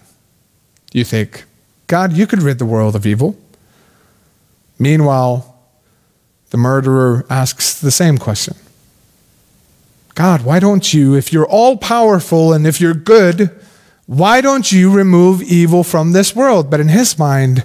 [0.92, 1.42] You think,
[1.88, 3.36] God, you could rid the world of evil.
[4.78, 5.52] Meanwhile,
[6.50, 8.54] the murderer asks the same question
[10.20, 13.58] God, why don't you, if you're all powerful and if you're good,
[14.04, 16.68] why don't you remove evil from this world?
[16.68, 17.64] But in his mind,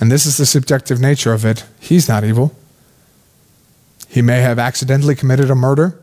[0.00, 2.56] and this is the subjective nature of it, he's not evil.
[4.08, 6.00] He may have accidentally committed a murder,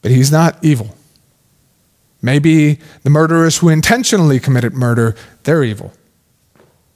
[0.00, 0.96] but he's not evil.
[2.22, 5.92] Maybe the murderers who intentionally committed murder, they're evil.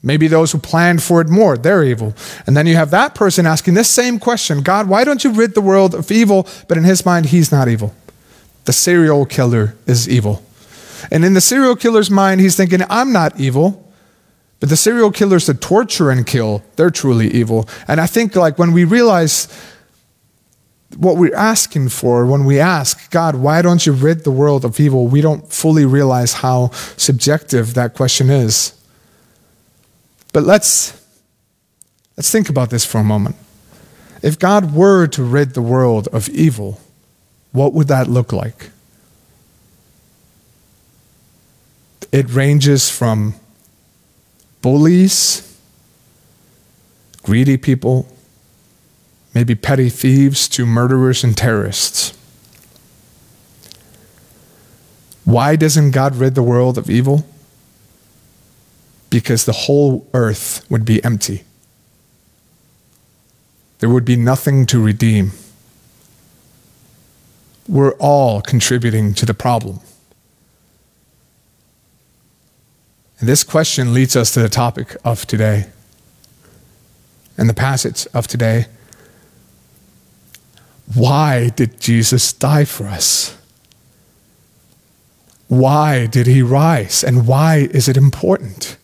[0.03, 2.15] Maybe those who planned for it more, they're evil.
[2.47, 5.55] And then you have that person asking this same question God, why don't you rid
[5.55, 6.47] the world of evil?
[6.69, 7.95] But in his mind, he's not evil.
[8.65, 10.43] The serial killer is evil.
[11.11, 13.85] And in the serial killer's mind, he's thinking, I'm not evil.
[14.61, 17.69] But the serial killers that torture and kill, they're truly evil.
[17.87, 19.47] And I think, like, when we realize
[20.97, 24.81] what we're asking for, when we ask, God, why don't you rid the world of
[24.81, 28.78] evil, we don't fully realize how subjective that question is.
[30.33, 30.93] But let's,
[32.17, 33.37] let's think about this for a moment.
[34.23, 36.81] If God were to rid the world of evil,
[37.53, 38.71] what would that look like?
[42.11, 43.35] It ranges from
[44.63, 45.45] bullies,
[47.23, 48.09] greedy people,
[49.35, 52.17] maybe petty thieves to murderers and terrorists.
[55.25, 57.27] Why doesn't God rid the world of evil?
[59.11, 61.45] Because the whole earth would be empty.
[63.79, 65.33] There would be nothing to redeem.
[67.69, 69.81] We're all contributing to the problem.
[73.21, 75.67] And this question leads us to the topic of today
[77.37, 78.67] and the passage of today.
[80.95, 83.37] Why did Jesus die for us?
[85.49, 87.03] Why did he rise?
[87.03, 88.77] And why is it important?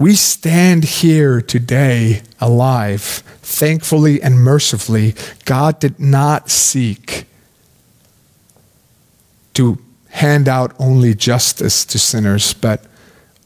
[0.00, 3.02] We stand here today alive,
[3.42, 5.14] thankfully and mercifully.
[5.44, 7.26] God did not seek
[9.52, 9.78] to
[10.08, 12.86] hand out only justice to sinners, but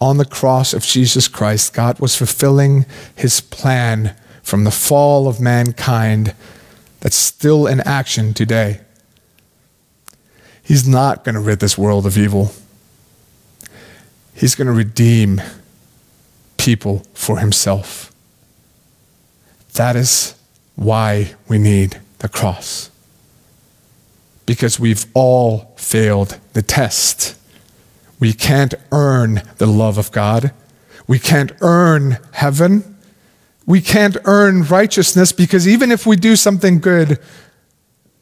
[0.00, 2.86] on the cross of Jesus Christ, God was fulfilling
[3.16, 6.36] his plan from the fall of mankind
[7.00, 8.80] that's still in action today.
[10.62, 12.52] He's not going to rid this world of evil.
[14.36, 15.42] He's going to redeem
[16.64, 18.10] people for himself.
[19.74, 20.34] That is
[20.76, 22.90] why we need the cross.
[24.46, 27.36] Because we've all failed the test.
[28.18, 30.52] We can't earn the love of God.
[31.06, 32.96] We can't earn heaven.
[33.66, 37.18] We can't earn righteousness because even if we do something good,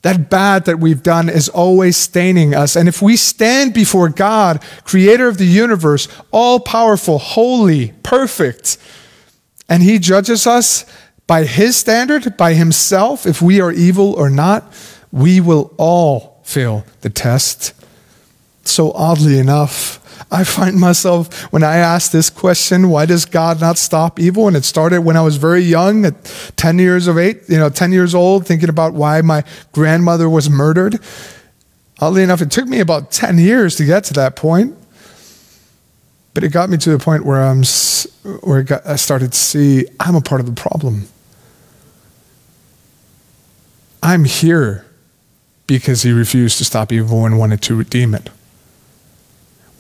[0.02, 2.76] that bad that we've done is always staining us.
[2.76, 8.78] And if we stand before God, creator of the universe, all powerful, holy, perfect,
[9.68, 10.84] and he judges us
[11.26, 14.72] by his standard, by himself, if we are evil or not,
[15.12, 17.72] we will all fail the test.
[18.64, 20.01] So oddly enough,
[20.32, 24.48] I find myself, when I ask this question, why does God not stop evil?
[24.48, 26.24] And it started when I was very young, at
[26.56, 30.48] 10 years of eight, you know, 10 years old, thinking about why my grandmother was
[30.48, 30.98] murdered.
[32.00, 34.74] Oddly enough, it took me about 10 years to get to that point.
[36.32, 37.62] But it got me to the point where, I'm,
[38.40, 41.08] where got, I started to see I'm a part of the problem.
[44.02, 44.86] I'm here
[45.66, 48.30] because he refused to stop evil and wanted to redeem it.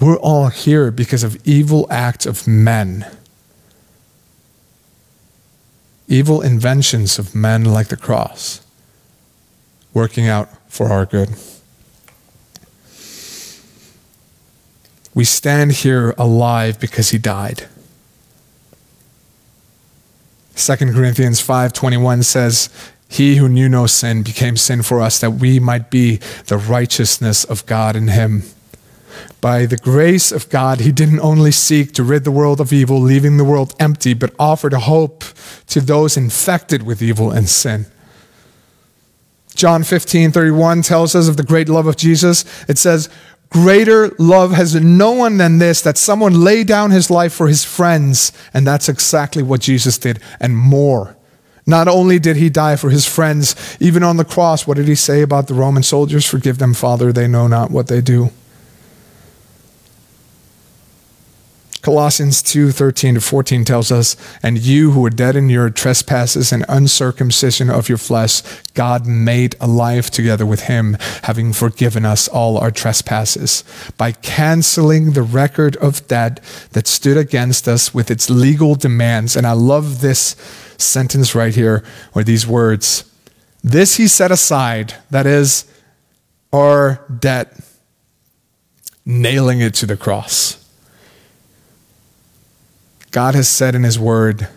[0.02, 3.06] We're all here because of evil acts of men.
[6.08, 8.62] Evil inventions of men like the cross,
[9.94, 11.36] working out for our good.
[15.14, 17.68] We stand here alive because he died.
[20.56, 22.70] 2 Corinthians 5:21 says,
[23.06, 27.44] "He who knew no sin became sin for us that we might be the righteousness
[27.44, 28.42] of God in him."
[29.40, 33.00] By the grace of God, he didn't only seek to rid the world of evil,
[33.00, 35.24] leaving the world empty, but offered a hope
[35.68, 37.86] to those infected with evil and sin.
[39.54, 42.44] John 15, 31 tells us of the great love of Jesus.
[42.68, 43.08] It says,
[43.50, 47.64] Greater love has no one than this, that someone lay down his life for his
[47.64, 48.32] friends.
[48.54, 51.16] And that's exactly what Jesus did, and more.
[51.66, 54.94] Not only did he die for his friends, even on the cross, what did he
[54.94, 56.26] say about the Roman soldiers?
[56.26, 58.30] Forgive them, Father, they know not what they do.
[61.82, 66.52] Colossians 2 13 to 14 tells us, And you who were dead in your trespasses
[66.52, 68.42] and uncircumcision of your flesh,
[68.74, 73.64] God made alive together with him, having forgiven us all our trespasses,
[73.98, 76.38] by canceling the record of debt
[76.70, 79.34] that stood against us with its legal demands.
[79.34, 80.36] And I love this
[80.78, 81.82] sentence right here,
[82.14, 83.10] or these words.
[83.64, 85.64] This he set aside, that is,
[86.52, 87.58] our debt,
[89.04, 90.61] nailing it to the cross.
[93.12, 94.48] God has said in His Word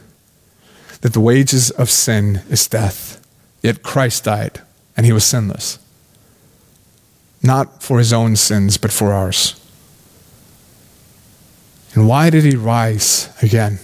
[1.01, 3.21] that the wages of sin is death,
[3.61, 4.61] yet Christ died,
[4.95, 5.77] and He was sinless.
[7.43, 9.61] Not for His own sins, but for ours.
[11.93, 13.79] And why did He rise again?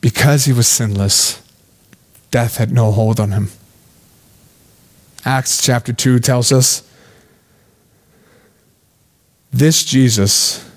[0.00, 1.40] Because He was sinless,
[2.32, 3.50] death had no hold on Him.
[5.24, 6.82] Acts chapter 2 tells us
[9.52, 10.68] this Jesus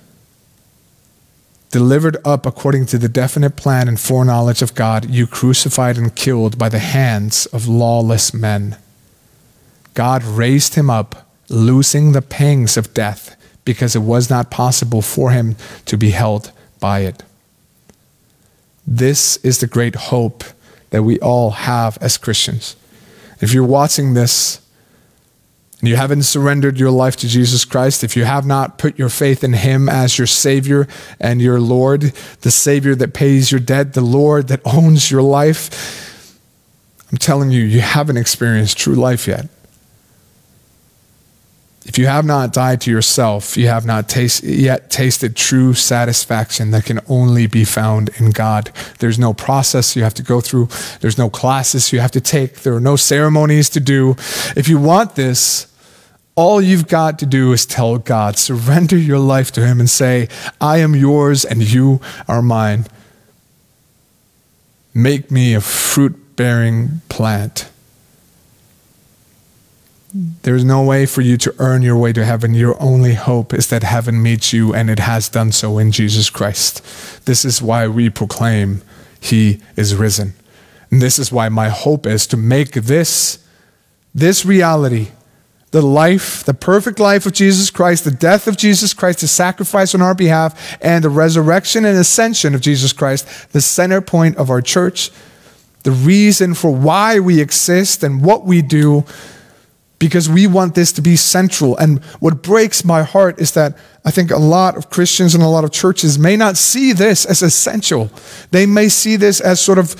[1.71, 6.57] delivered up according to the definite plan and foreknowledge of God, you crucified and killed
[6.57, 8.77] by the hands of lawless men.
[9.93, 15.31] God raised him up, loosing the pangs of death, because it was not possible for
[15.31, 15.55] him
[15.85, 17.23] to be held by it.
[18.85, 20.43] This is the great hope
[20.91, 22.75] that we all have as Christians.
[23.41, 24.61] If you're watching this
[25.81, 29.43] you haven't surrendered your life to Jesus Christ, if you have not put your faith
[29.43, 30.87] in Him as your Savior
[31.19, 36.41] and your Lord, the Savior that pays your debt, the Lord that owns your life,
[37.11, 39.47] I'm telling you, you haven't experienced true life yet.
[41.85, 46.71] If you have not died to yourself, you have not taste, yet tasted true satisfaction
[46.71, 48.71] that can only be found in God.
[48.97, 50.69] There's no process you have to go through,
[51.01, 54.15] there's no classes you have to take, there are no ceremonies to do.
[54.55, 55.67] If you want this,
[56.35, 60.27] all you've got to do is tell God, surrender your life to Him and say,
[60.59, 62.87] I am yours and you are mine.
[64.93, 67.69] Make me a fruit bearing plant.
[70.43, 72.53] There's no way for you to earn your way to heaven.
[72.53, 76.29] Your only hope is that heaven meets you, and it has done so in Jesus
[76.29, 77.25] Christ.
[77.25, 78.81] This is why we proclaim
[79.19, 80.33] He is risen.
[80.89, 83.39] And this is why my hope is to make this,
[84.13, 85.09] this reality,
[85.71, 89.93] the life, the perfect life of Jesus Christ, the death of Jesus Christ, the sacrifice
[89.93, 94.49] on our behalf, and the resurrection and ascension of Jesus Christ, the center point of
[94.49, 95.11] our church,
[95.83, 99.03] the reason for why we exist and what we do
[100.05, 101.75] because we want this to be central.
[101.77, 103.75] And what breaks my heart is that
[104.05, 107.25] I think a lot of Christians and a lot of churches may not see this
[107.25, 108.11] as essential.
[108.51, 109.95] They may see this as sort of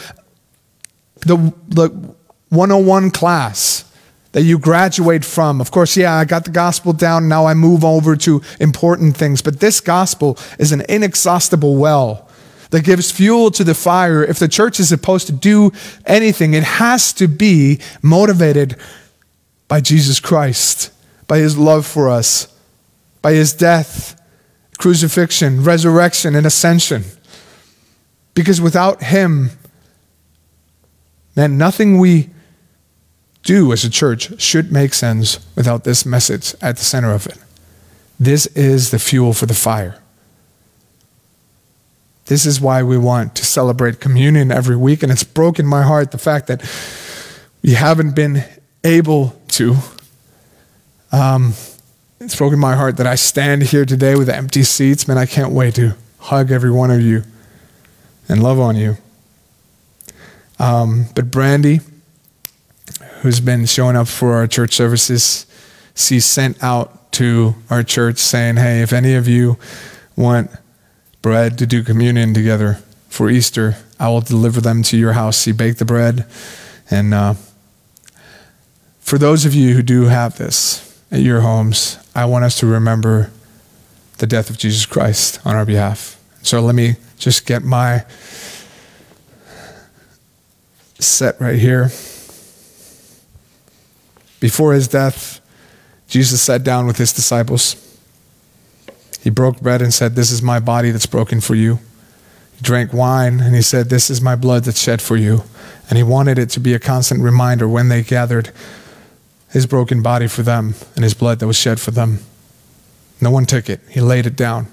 [1.22, 1.38] the,
[1.70, 1.90] the
[2.50, 3.92] 101 class
[4.34, 5.60] that you graduate from.
[5.60, 7.28] Of course, yeah, I got the gospel down.
[7.28, 9.42] Now I move over to important things.
[9.42, 12.30] But this gospel is an inexhaustible well
[12.70, 14.24] that gives fuel to the fire.
[14.24, 15.72] If the church is supposed to do
[16.06, 18.76] anything, it has to be motivated
[19.68, 20.92] by Jesus Christ,
[21.28, 22.48] by his love for us,
[23.22, 24.22] by his death,
[24.78, 27.04] crucifixion, resurrection, and ascension.
[28.34, 29.52] Because without him,
[31.36, 32.30] man, nothing we
[33.44, 37.38] do as a church should make sense without this message at the center of it.
[38.20, 40.02] This is the fuel for the fire.
[42.26, 46.12] This is why we want to celebrate communion every week, and it's broken my heart
[46.12, 46.64] the fact that
[47.62, 48.44] we haven't been
[48.84, 49.76] able to.
[51.12, 51.54] Um,
[52.20, 55.08] it's broken my heart that I stand here today with empty seats.
[55.08, 57.24] Man, I can't wait to hug every one of you
[58.28, 58.98] and love on you.
[60.60, 61.80] Um, but Brandy,
[63.22, 65.46] who's been showing up for our church services,
[65.96, 69.58] she sent out to our church saying, hey, if any of you
[70.18, 70.52] want
[71.22, 75.42] bread to do communion together for Easter, I will deliver them to your house.
[75.42, 76.26] She baked the bread
[76.92, 77.36] and uh,
[79.06, 82.66] for those of you who do have this at your homes, I want us to
[82.66, 83.30] remember
[84.18, 86.20] the death of Jesus Christ on our behalf.
[86.42, 88.04] So let me just get my
[90.98, 91.92] set right here.
[94.40, 95.40] Before his death,
[96.08, 97.76] Jesus sat down with his disciples.
[99.22, 101.76] He broke bread and said, This is my body that's broken for you.
[102.56, 105.44] He drank wine and he said, This is my blood that's shed for you.
[105.90, 108.52] And he wanted it to be a constant reminder when they gathered
[109.56, 112.20] his broken body for them and his blood that was shed for them.
[113.22, 114.68] No one took it, he laid it down.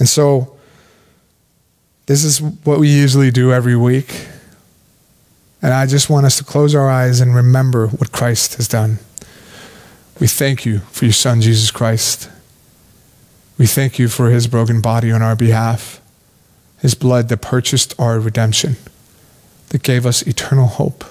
[0.00, 0.56] And so,
[2.06, 4.26] this is what we usually do every week.
[5.62, 8.98] And I just want us to close our eyes and remember what Christ has done.
[10.18, 12.28] We thank you for your Son, Jesus Christ.
[13.56, 16.00] We thank you for his broken body on our behalf,
[16.80, 18.78] his blood that purchased our redemption,
[19.68, 21.04] that gave us eternal hope.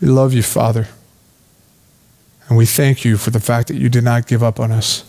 [0.00, 0.88] We love you, Father.
[2.48, 5.04] And we thank you for the fact that you did not give up on us.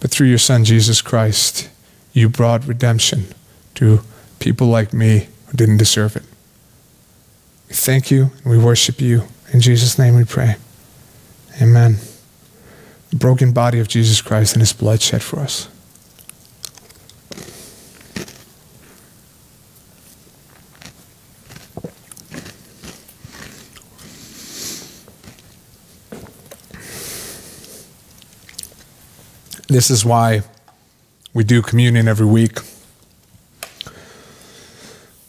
[0.00, 1.70] But through your Son, Jesus Christ,
[2.12, 3.26] you brought redemption
[3.74, 4.00] to
[4.38, 6.24] people like me who didn't deserve it.
[7.68, 9.24] We thank you and we worship you.
[9.52, 10.56] In Jesus' name we pray.
[11.60, 11.96] Amen.
[13.10, 15.68] The broken body of Jesus Christ and his blood shed for us.
[29.70, 30.42] This is why
[31.32, 32.58] we do communion every week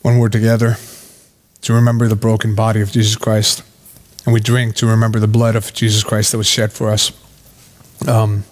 [0.01, 0.77] when we're together
[1.61, 3.61] to remember the broken body of Jesus Christ.
[4.25, 7.11] And we drink to remember the blood of Jesus Christ that was shed for us.
[8.07, 8.45] Um,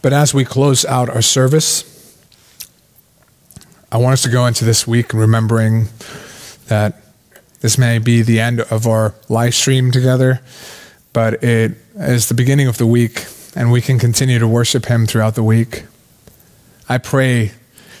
[0.00, 1.84] but as we close out our service,
[3.92, 5.88] I want us to go into this week remembering
[6.68, 7.02] that
[7.60, 10.40] this may be the end of our live stream together,
[11.12, 15.06] but it is the beginning of the week and we can continue to worship Him
[15.06, 15.84] throughout the week.
[16.88, 17.52] I pray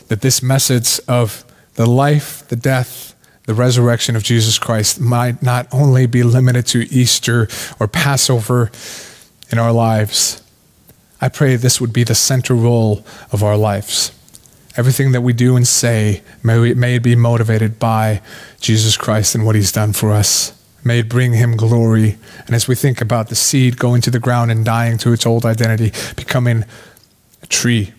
[0.08, 1.44] that this message of
[1.74, 3.14] the life, the death,
[3.46, 7.48] the resurrection of Jesus Christ might not only be limited to Easter
[7.78, 8.70] or Passover
[9.50, 10.42] in our lives.
[11.20, 14.12] I pray this would be the central role of our lives.
[14.76, 18.20] Everything that we do and say, may, we, may be motivated by
[18.60, 20.52] Jesus Christ and what he's done for us.
[20.84, 22.18] May it bring him glory.
[22.46, 25.24] And as we think about the seed going to the ground and dying to its
[25.24, 26.64] old identity, becoming
[27.42, 27.94] a tree,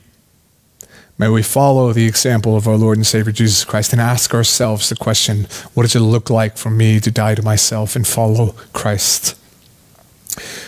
[1.17, 4.89] may we follow the example of our Lord and Savior Jesus Christ and ask ourselves
[4.89, 8.53] the question what does it look like for me to die to myself and follow
[8.71, 9.35] Christ?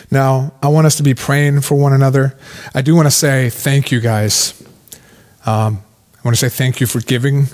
[0.09, 2.35] Now, I want us to be praying for one another.
[2.73, 4.59] I do want to say thank you guys.
[5.45, 5.83] Um,
[6.15, 7.47] I want to say thank you for giving.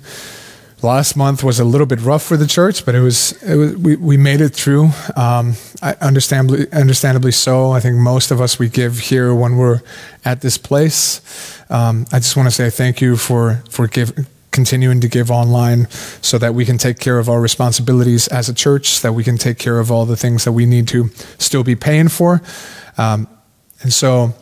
[0.84, 3.77] Last month was a little bit rough for the church, but it was, it was
[3.77, 4.89] we, we made it through.
[5.15, 5.53] Um,
[6.01, 7.71] understandably, understandably so.
[7.71, 9.81] I think most of us we give here when we're
[10.25, 11.21] at this place.
[11.69, 15.89] Um, I just want to say thank you for for give, continuing to give online
[16.21, 19.38] so that we can take care of our responsibilities as a church, that we can
[19.38, 22.41] take care of all the things that we need to still be paying for.
[22.97, 23.27] Um,
[23.81, 24.34] and so,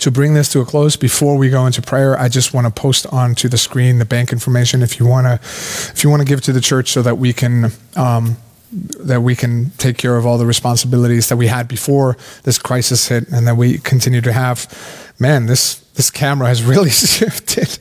[0.00, 2.72] to bring this to a close, before we go into prayer, I just want to
[2.72, 6.26] post onto the screen the bank information if you want to, if you want to
[6.26, 7.72] give to the church, so that we can.
[7.96, 8.36] Um,
[8.72, 13.08] that we can take care of all the responsibilities that we had before this crisis
[13.08, 15.12] hit and that we continue to have.
[15.18, 17.78] Man, this this camera has really shifted.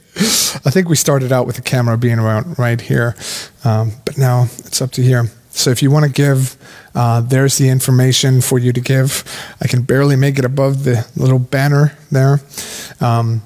[0.65, 3.15] I think we started out with the camera being around right here,
[3.63, 5.25] um, but now it's up to here.
[5.51, 6.57] So if you want to give,
[6.95, 9.23] uh, there's the information for you to give.
[9.61, 12.41] I can barely make it above the little banner there.
[12.99, 13.41] Um,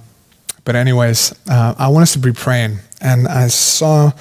[0.66, 2.80] but, anyways, uh, I want us to be praying.
[3.02, 4.12] And I saw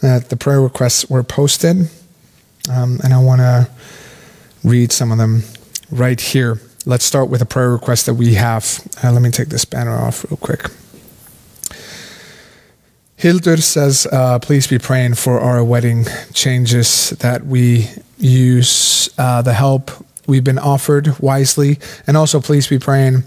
[0.00, 1.90] that the prayer requests were posted,
[2.70, 3.68] um, and I want to
[4.64, 5.42] read some of them
[5.90, 6.58] right here.
[6.86, 8.80] Let's start with a prayer request that we have.
[9.04, 10.70] Uh, let me take this banner off real quick.
[13.16, 19.52] Hildur says, uh, please be praying for our wedding changes that we use uh, the
[19.52, 19.90] help
[20.26, 21.78] we've been offered wisely.
[22.06, 23.24] And also, please be praying.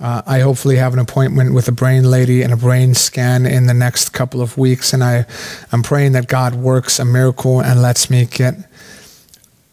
[0.00, 3.66] Uh, I hopefully have an appointment with a brain lady and a brain scan in
[3.66, 4.92] the next couple of weeks.
[4.92, 5.26] And I,
[5.70, 8.54] I'm praying that God works a miracle and lets me get,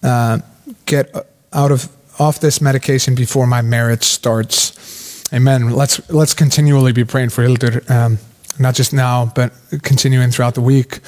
[0.03, 0.39] uh,
[0.85, 1.11] get
[1.53, 1.89] out of
[2.19, 5.33] off this medication before my marriage starts.
[5.33, 5.71] Amen.
[5.71, 7.81] Let's let's continually be praying for Hildur.
[7.87, 8.19] Um,
[8.59, 9.53] not just now, but
[9.83, 10.99] continuing throughout the week.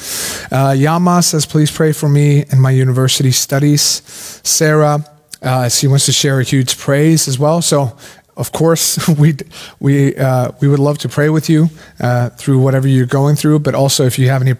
[0.52, 3.82] Uh, Yama says, please pray for me and my university studies.
[4.44, 5.06] Sarah,
[5.42, 7.62] uh, she wants to share a huge praise as well.
[7.62, 7.98] So,
[8.38, 9.36] of course, we
[9.80, 13.60] we uh, we would love to pray with you uh, through whatever you're going through.
[13.60, 14.56] But also, if you have any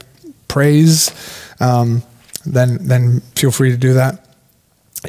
[0.48, 1.12] praise,
[1.60, 2.04] um,
[2.46, 4.31] then then feel free to do that.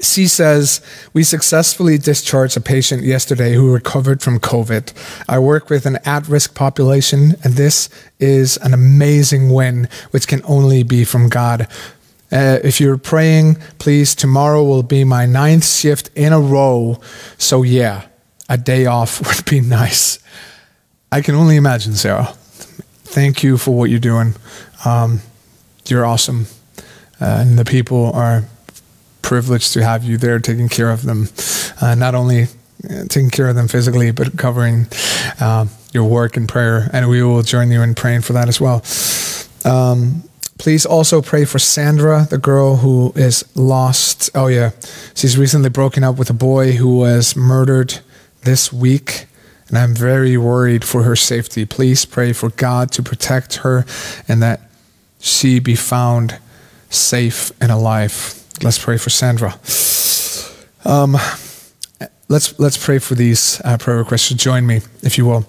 [0.01, 0.81] C says,
[1.13, 4.93] We successfully discharged a patient yesterday who recovered from COVID.
[5.29, 10.41] I work with an at risk population, and this is an amazing win, which can
[10.45, 11.69] only be from God.
[12.31, 16.99] Uh, if you're praying, please, tomorrow will be my ninth shift in a row.
[17.37, 18.07] So, yeah,
[18.49, 20.19] a day off would be nice.
[21.11, 22.33] I can only imagine, Sarah.
[23.05, 24.35] Thank you for what you're doing.
[24.87, 25.21] Um,
[25.87, 26.47] you're awesome.
[27.21, 28.45] Uh, and the people are
[29.23, 31.29] privileged to have you there taking care of them,
[31.81, 32.45] uh, not only
[32.89, 34.87] uh, taking care of them physically, but covering
[35.41, 36.91] uh, your work and prayer.
[36.93, 38.83] And we will join you in praying for that as well.
[39.65, 40.25] Um,
[40.59, 44.31] please also pray for Sandra, the girl who is lost.
[44.35, 44.71] Oh, yeah.
[45.15, 48.01] She's recently broken up with a boy who was murdered
[48.43, 49.27] this week.
[49.69, 51.65] And I'm very worried for her safety.
[51.65, 53.87] Please pray for God to protect her
[54.29, 54.61] and that
[55.19, 56.39] she be found
[56.91, 58.42] safe and alive.
[58.63, 59.59] Let's pray for Sandra.
[60.85, 61.17] Um,
[62.29, 64.29] let's let's pray for these uh, prayer requests.
[64.29, 65.47] Join me, if you will.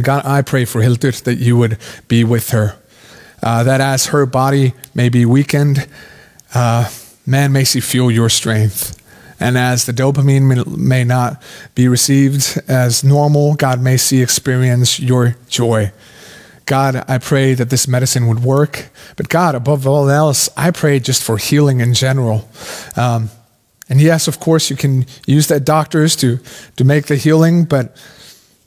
[0.00, 1.78] God, I pray for Hildur that you would
[2.08, 2.76] be with her.
[3.44, 5.86] Uh, that as her body may be weakened,
[6.52, 6.90] uh,
[7.26, 8.98] man, may she feel your strength.
[9.38, 11.40] And as the dopamine may, may not
[11.76, 15.92] be received as normal, God, may she experience your joy.
[16.66, 18.90] God, I pray that this medicine would work.
[19.16, 22.48] But God, above all else, I pray just for healing in general.
[22.96, 23.30] Um,
[23.88, 26.38] and yes, of course, you can use that doctors to,
[26.76, 27.96] to make the healing, but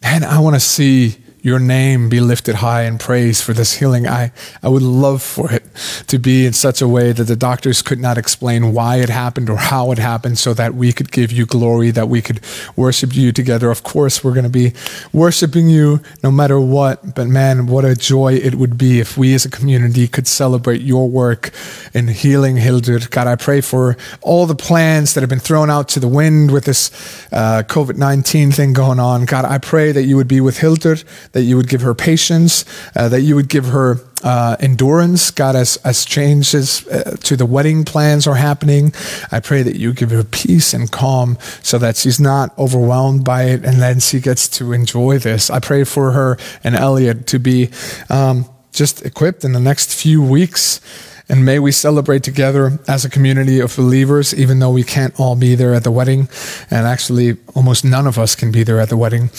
[0.02, 4.08] man, I want to see your name be lifted high in praise for this healing.
[4.08, 4.32] I,
[4.64, 5.64] I would love for it
[6.08, 9.52] to be in such a way that the doctors could not explain why it happened
[9.52, 12.40] or how it happened so that we could give you glory, that we could
[12.76, 13.70] worship you together.
[13.70, 14.74] Of course, we're going to be
[15.14, 17.14] worshiping you no matter what.
[17.14, 20.82] But man, what a joy it would be if we as a community could celebrate
[20.82, 21.52] your work
[21.94, 22.98] in healing Hildur.
[23.12, 26.50] God, I pray for all the plans that have been thrown out to the wind
[26.50, 26.90] with this
[27.32, 29.26] uh, COVID 19 thing going on.
[29.26, 30.96] God, I pray that you would be with Hildur
[31.36, 32.64] that you would give her patience,
[32.96, 35.32] uh, that you would give her uh, endurance.
[35.32, 38.94] God, as, as changes uh, to the wedding plans are happening,
[39.34, 43.44] I pray that you give her peace and calm so that she's not overwhelmed by
[43.44, 45.50] it and then she gets to enjoy this.
[45.50, 47.70] I pray for her and Elliot to be
[48.10, 50.80] um, just equipped in the next few weeks.
[51.28, 55.36] And may we celebrate together as a community of believers, even though we can't all
[55.36, 56.30] be there at the wedding.
[56.72, 59.32] And actually, almost none of us can be there at the wedding.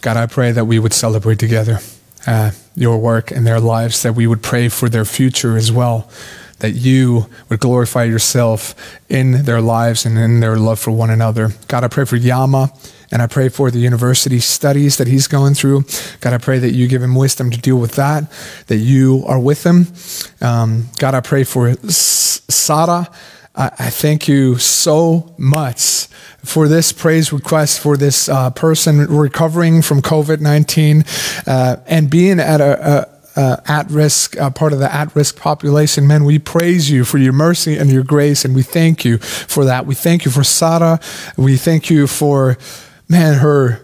[0.00, 1.78] God, I pray that we would celebrate together
[2.26, 6.10] uh, your work in their lives, that we would pray for their future as well,
[6.58, 8.74] that you would glorify yourself
[9.08, 11.50] in their lives and in their love for one another.
[11.68, 12.72] God, I pray for Yama.
[13.12, 15.82] And I pray for the university studies that he's going through.
[16.20, 18.30] God, I pray that you give him wisdom to deal with that,
[18.68, 19.88] that you are with him.
[20.40, 23.08] Um, God, I pray for Sada.
[23.10, 26.06] I, I thank you so much
[26.42, 31.04] for this praise request for this uh, person recovering from COVID 19
[31.46, 35.36] uh, and being at a, a uh, at risk, uh, part of the at risk
[35.36, 36.06] population.
[36.06, 39.64] Man, we praise you for your mercy and your grace, and we thank you for
[39.66, 39.86] that.
[39.86, 40.98] We thank you for Sarah.
[41.36, 42.58] We thank you for,
[43.08, 43.82] man, her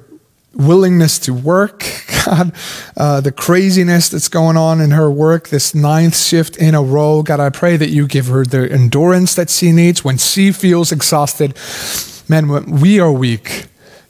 [0.54, 1.84] willingness to work,
[2.26, 2.52] God,
[2.96, 7.22] uh, the craziness that's going on in her work, this ninth shift in a row.
[7.22, 10.92] God, I pray that you give her the endurance that she needs when she feels
[10.92, 11.56] exhausted
[12.28, 13.66] man, when we are weak,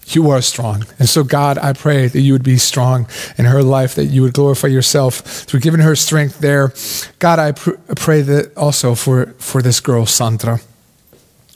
[0.09, 0.87] you are strong.
[0.99, 4.23] And so, God, I pray that you would be strong in her life, that you
[4.23, 6.73] would glorify yourself through giving her strength there.
[7.19, 10.61] God, I pr- pray that also for, for this girl, Sandra,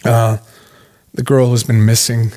[0.05, 0.39] uh,
[1.15, 2.33] the girl who's been missing,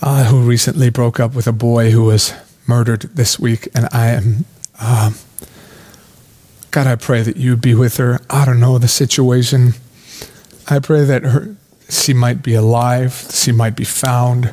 [0.00, 2.32] uh, who recently broke up with a boy who was
[2.66, 3.68] murdered this week.
[3.74, 4.44] And I am,
[4.80, 5.12] uh,
[6.70, 8.20] God, I pray that you'd be with her.
[8.28, 9.74] I don't know the situation.
[10.68, 11.56] I pray that her,
[11.88, 14.52] she might be alive, she might be found.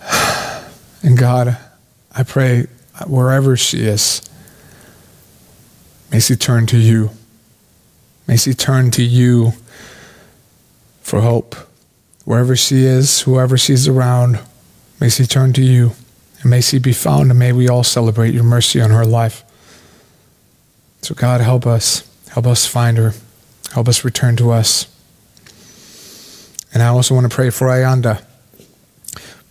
[1.00, 1.56] And God,
[2.10, 2.66] I pray
[3.06, 4.20] wherever she is,
[6.10, 7.10] may she turn to you.
[8.26, 9.52] May she turn to you
[11.00, 11.54] for hope.
[12.24, 14.40] Wherever she is, whoever she's around,
[15.00, 15.92] may she turn to you.
[16.40, 19.44] And may she be found, and may we all celebrate your mercy on her life.
[21.02, 22.08] So, God, help us.
[22.30, 23.14] Help us find her.
[23.72, 24.86] Help us return to us.
[26.72, 28.22] And I also want to pray for Ayanda.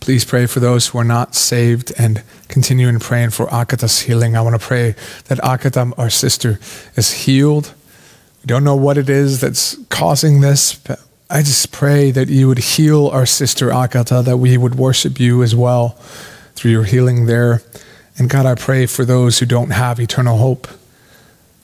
[0.00, 4.36] Please pray for those who are not saved and continue in praying for Akata's healing.
[4.36, 6.58] I want to pray that Akata, our sister,
[6.96, 7.74] is healed.
[8.40, 12.48] We don't know what it is that's causing this, but I just pray that you
[12.48, 15.98] would heal our sister Akata, that we would worship you as well
[16.58, 17.62] through your healing there.
[18.16, 20.68] And God, I pray for those who don't have eternal hope,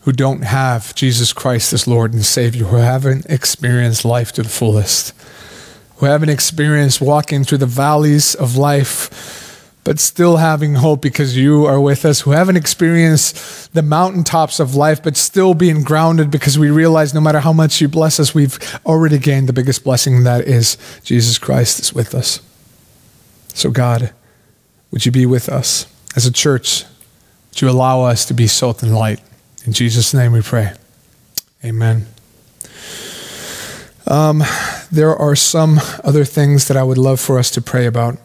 [0.03, 4.49] who don't have Jesus Christ as Lord and Savior, who haven't experienced life to the
[4.49, 5.13] fullest
[5.97, 11.67] who haven't experienced walking through the valleys of life, but still having hope because you
[11.67, 16.59] are with us, who haven't experienced the mountaintops of life, but still being grounded because
[16.59, 20.25] we realize no matter how much you bless us, we've already gained the biggest blessing
[20.25, 22.41] that is Jesus Christ is with us.
[23.53, 24.13] So, God,
[24.95, 26.85] would you be with us as a church?
[27.51, 29.21] Would you allow us to be salt and light?
[29.67, 30.73] In Jesus' name we pray.
[31.65, 32.07] Amen.
[34.07, 34.45] Um,
[34.93, 38.19] there are some other things that I would love for us to pray about.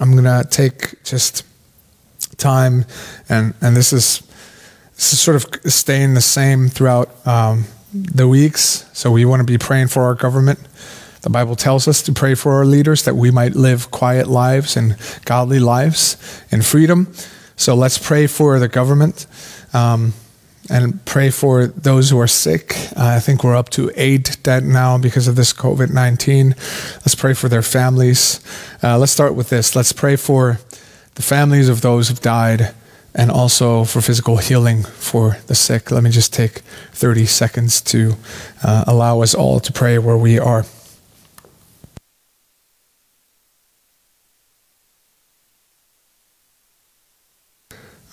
[0.00, 1.44] I'm going to take just
[2.38, 2.86] time,
[3.28, 4.20] and, and this is
[4.96, 8.90] this is sort of staying the same throughout um, the weeks.
[8.94, 10.58] So we want to be praying for our government.
[11.24, 14.76] The Bible tells us to pray for our leaders that we might live quiet lives
[14.76, 14.94] and
[15.24, 16.18] godly lives
[16.50, 17.14] in freedom.
[17.56, 19.26] So let's pray for the government.
[19.72, 20.12] Um,
[20.68, 22.74] and pray for those who are sick.
[22.94, 26.50] Uh, I think we're up to eight dead now because of this COVID 19.
[26.50, 28.40] Let's pray for their families.
[28.82, 29.74] Uh, let's start with this.
[29.74, 30.60] Let's pray for
[31.14, 32.74] the families of those who've died
[33.14, 35.90] and also for physical healing for the sick.
[35.90, 36.58] Let me just take
[36.92, 38.16] 30 seconds to
[38.62, 40.66] uh, allow us all to pray where we are.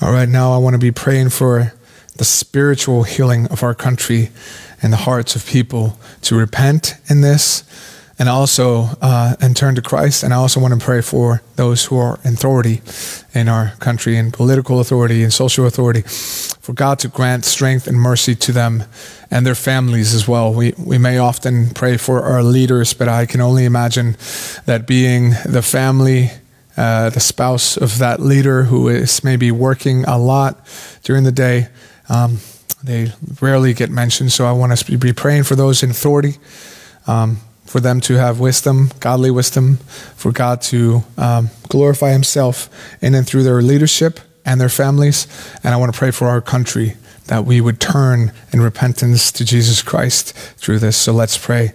[0.01, 1.73] All right, now I want to be praying for
[2.17, 4.31] the spiritual healing of our country
[4.81, 7.63] and the hearts of people to repent in this
[8.17, 10.23] and also uh, and turn to Christ.
[10.23, 12.81] And I also want to pray for those who are in authority
[13.35, 17.95] in our country, in political authority and social authority, for God to grant strength and
[17.95, 18.85] mercy to them
[19.29, 20.51] and their families as well.
[20.51, 24.17] We we may often pray for our leaders, but I can only imagine
[24.65, 26.31] that being the family.
[26.77, 30.65] Uh, the spouse of that leader who is maybe working a lot
[31.03, 31.67] during the day,
[32.09, 32.39] um,
[32.83, 33.11] they
[33.41, 36.37] rarely get mentioned, so I want us to be praying for those in authority,
[37.07, 39.77] um, for them to have wisdom, godly wisdom,
[40.15, 42.69] for God to um, glorify Himself
[43.01, 45.27] in and through their leadership and their families.
[45.63, 46.95] And I want to pray for our country
[47.27, 50.97] that we would turn in repentance to Jesus Christ through this.
[50.97, 51.73] So let's pray.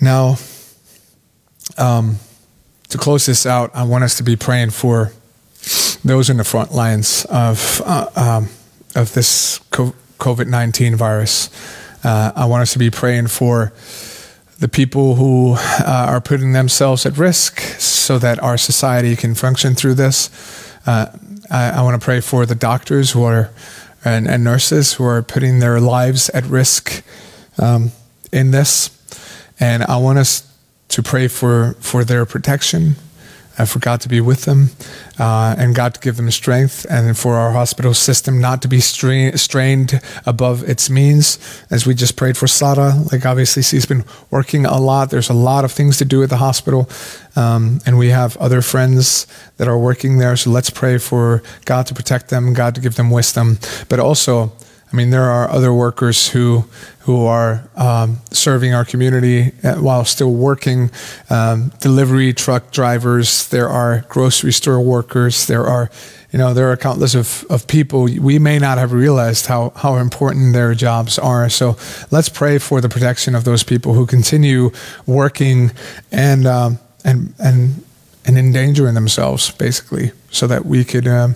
[0.00, 0.36] Now,
[1.78, 2.18] um,
[2.88, 5.12] to close this out, I want us to be praying for
[6.04, 8.48] those in the front lines of uh, um,
[8.94, 11.50] of this COVID nineteen virus.
[12.04, 13.72] Uh, I want us to be praying for
[14.58, 19.74] the people who uh, are putting themselves at risk so that our society can function
[19.74, 20.30] through this.
[20.86, 21.06] Uh,
[21.50, 23.50] I, I want to pray for the doctors who are
[24.04, 27.02] and, and, nurses who are putting their lives at risk
[27.58, 27.90] um,
[28.32, 28.90] in this.
[29.64, 30.46] And I want us
[30.88, 32.96] to pray for, for their protection,
[33.56, 34.68] uh, for God to be with them,
[35.18, 38.80] uh, and God to give them strength, and for our hospital system not to be
[38.80, 41.38] strain, strained above its means.
[41.70, 45.08] As we just prayed for Sara, like obviously she's been working a lot.
[45.08, 46.86] There's a lot of things to do at the hospital,
[47.34, 50.36] um, and we have other friends that are working there.
[50.36, 53.58] So let's pray for God to protect them, God to give them wisdom,
[53.88, 54.52] but also
[54.94, 56.66] I mean, there are other workers who
[57.00, 60.88] who are um, serving our community uh, while still working.
[61.28, 63.48] Um, delivery truck drivers.
[63.48, 65.46] There are grocery store workers.
[65.48, 65.90] There are,
[66.30, 68.04] you know, there are countless of, of people.
[68.04, 71.48] We may not have realized how how important their jobs are.
[71.48, 71.76] So
[72.12, 74.70] let's pray for the protection of those people who continue
[75.06, 75.72] working
[76.12, 77.82] and um, and and
[78.24, 81.34] and endangering themselves, basically, so that we could um,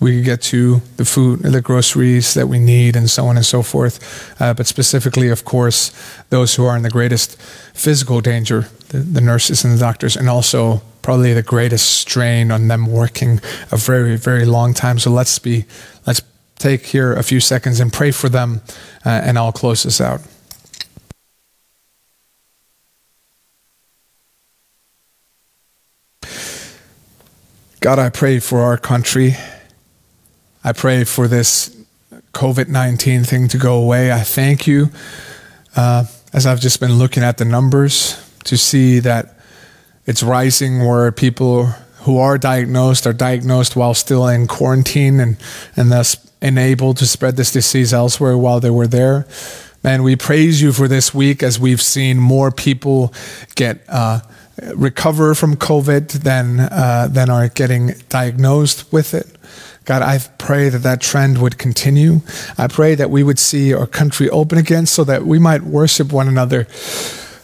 [0.00, 3.36] we could get to the food, and the groceries that we need, and so on
[3.36, 4.34] and so forth.
[4.40, 5.92] Uh, but specifically, of course,
[6.30, 7.40] those who are in the greatest
[7.74, 12.68] physical danger, the, the, nurses and the doctors, and also probably the greatest strain on
[12.68, 13.40] them working
[13.70, 14.98] a very, very long time.
[14.98, 15.66] So let's be,
[16.06, 16.22] let's
[16.56, 18.62] take here a few seconds and pray for them,
[19.04, 20.22] uh, and I'll close this out.
[27.80, 29.36] God, I pray for our country.
[30.62, 31.74] I pray for this
[32.34, 34.12] COVID 19 thing to go away.
[34.12, 34.90] I thank you
[35.74, 36.04] uh,
[36.34, 39.38] as I've just been looking at the numbers to see that
[40.04, 41.66] it's rising where people
[42.02, 45.38] who are diagnosed are diagnosed while still in quarantine and,
[45.76, 49.26] and thus enabled to spread this disease elsewhere while they were there.
[49.82, 53.14] Man, we praise you for this week as we've seen more people
[53.54, 54.20] get uh,
[54.74, 59.26] recover from COVID than uh, than are getting diagnosed with it.
[59.84, 62.20] God, I pray that that trend would continue.
[62.58, 66.12] I pray that we would see our country open again so that we might worship
[66.12, 66.66] one another.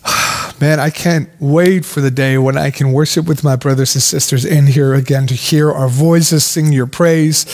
[0.60, 4.02] Man, I can't wait for the day when I can worship with my brothers and
[4.02, 7.44] sisters in here again to hear our voices sing your praise,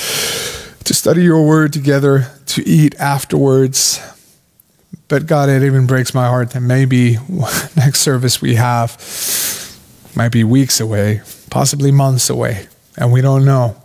[0.85, 4.01] to study your word together, to eat afterwards.
[5.09, 7.19] But God, it even breaks my heart that maybe
[7.77, 8.99] next service we have
[10.15, 12.67] might be weeks away, possibly months away,
[12.97, 13.82] and we don't know.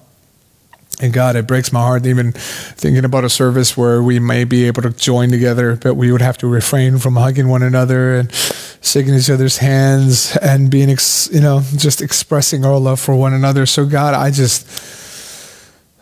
[0.99, 4.65] And God, it breaks my heart even thinking about a service where we may be
[4.65, 8.33] able to join together, but we would have to refrain from hugging one another and
[8.81, 13.33] shaking each other's hands and being, ex- you know, just expressing our love for one
[13.33, 13.67] another.
[13.67, 14.65] So, God, I just,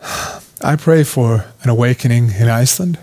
[0.62, 2.98] I pray for an awakening in Iceland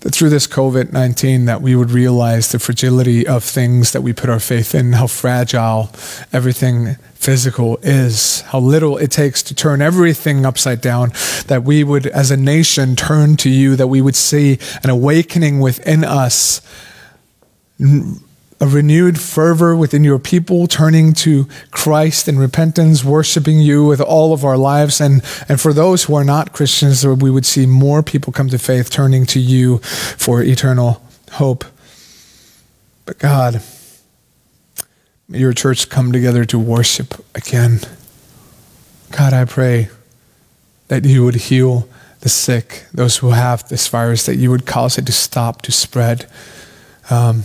[0.00, 4.12] that through this COVID 19 that we would realize the fragility of things that we
[4.12, 5.90] put our faith in, how fragile
[6.32, 11.12] everything physical is, how little it takes to turn everything upside down,
[11.48, 15.60] that we would, as a nation, turn to you, that we would see an awakening
[15.60, 16.62] within us
[18.60, 24.34] a renewed fervor within your people, turning to Christ in repentance, worshiping you with all
[24.34, 25.00] of our lives.
[25.00, 28.58] And, and for those who are not Christians, we would see more people come to
[28.58, 31.02] faith, turning to you for eternal
[31.32, 31.64] hope.
[33.06, 33.62] But God,
[35.26, 37.80] may your church come together to worship again.
[39.10, 39.88] God, I pray
[40.88, 41.88] that you would heal
[42.20, 45.72] the sick, those who have this virus, that you would cause it to stop, to
[45.72, 46.26] spread.
[47.08, 47.44] Um,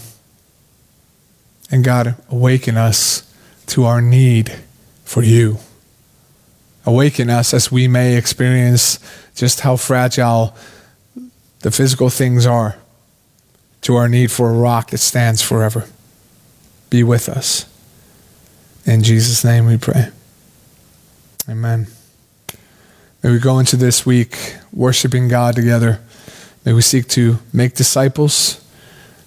[1.72, 3.32] and God, awaken us
[3.68, 4.53] to our need
[5.03, 5.57] for you.
[6.86, 8.99] Awaken us as we may experience
[9.36, 10.55] just how fragile
[11.61, 12.78] the physical things are
[13.82, 15.88] to our need for a rock that stands forever.
[16.89, 17.66] Be with us.
[18.86, 20.09] In Jesus' name we pray.
[21.49, 21.88] Amen.
[23.24, 25.99] May we go into this week worshiping God together.
[26.63, 28.63] May we seek to make disciples.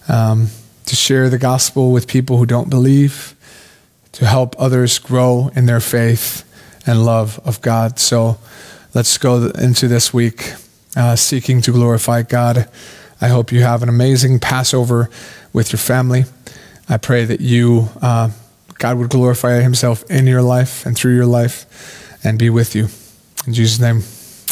[0.09, 0.49] Um,
[0.89, 3.35] to share the gospel with people who don't believe,
[4.13, 6.45] to help others grow in their faith
[6.87, 7.99] and love of God.
[7.99, 8.39] So
[8.95, 10.53] let's go into this week
[10.97, 12.69] uh, seeking to glorify God
[13.21, 15.11] I hope you have an amazing Passover
[15.53, 16.25] with your family.
[16.89, 18.31] I pray that you, uh,
[18.75, 22.87] God would glorify Himself in your life and through your life and be with you.
[23.45, 24.03] In Jesus' name,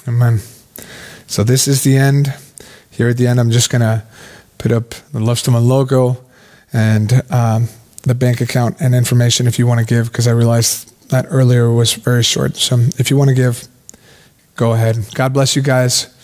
[0.08, 0.40] amen.
[1.28, 2.34] So, this is the end.
[2.90, 4.02] Here at the end, I'm just going to
[4.58, 6.24] put up the Loftstofan logo
[6.76, 7.68] and um,
[8.02, 11.72] the bank account and information if you want to give, because I realized that earlier
[11.72, 12.56] was very short.
[12.56, 13.66] So, if you want to give,
[14.56, 14.98] go ahead.
[15.14, 16.14] God bless you guys,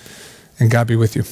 [0.61, 1.25] and God be with you.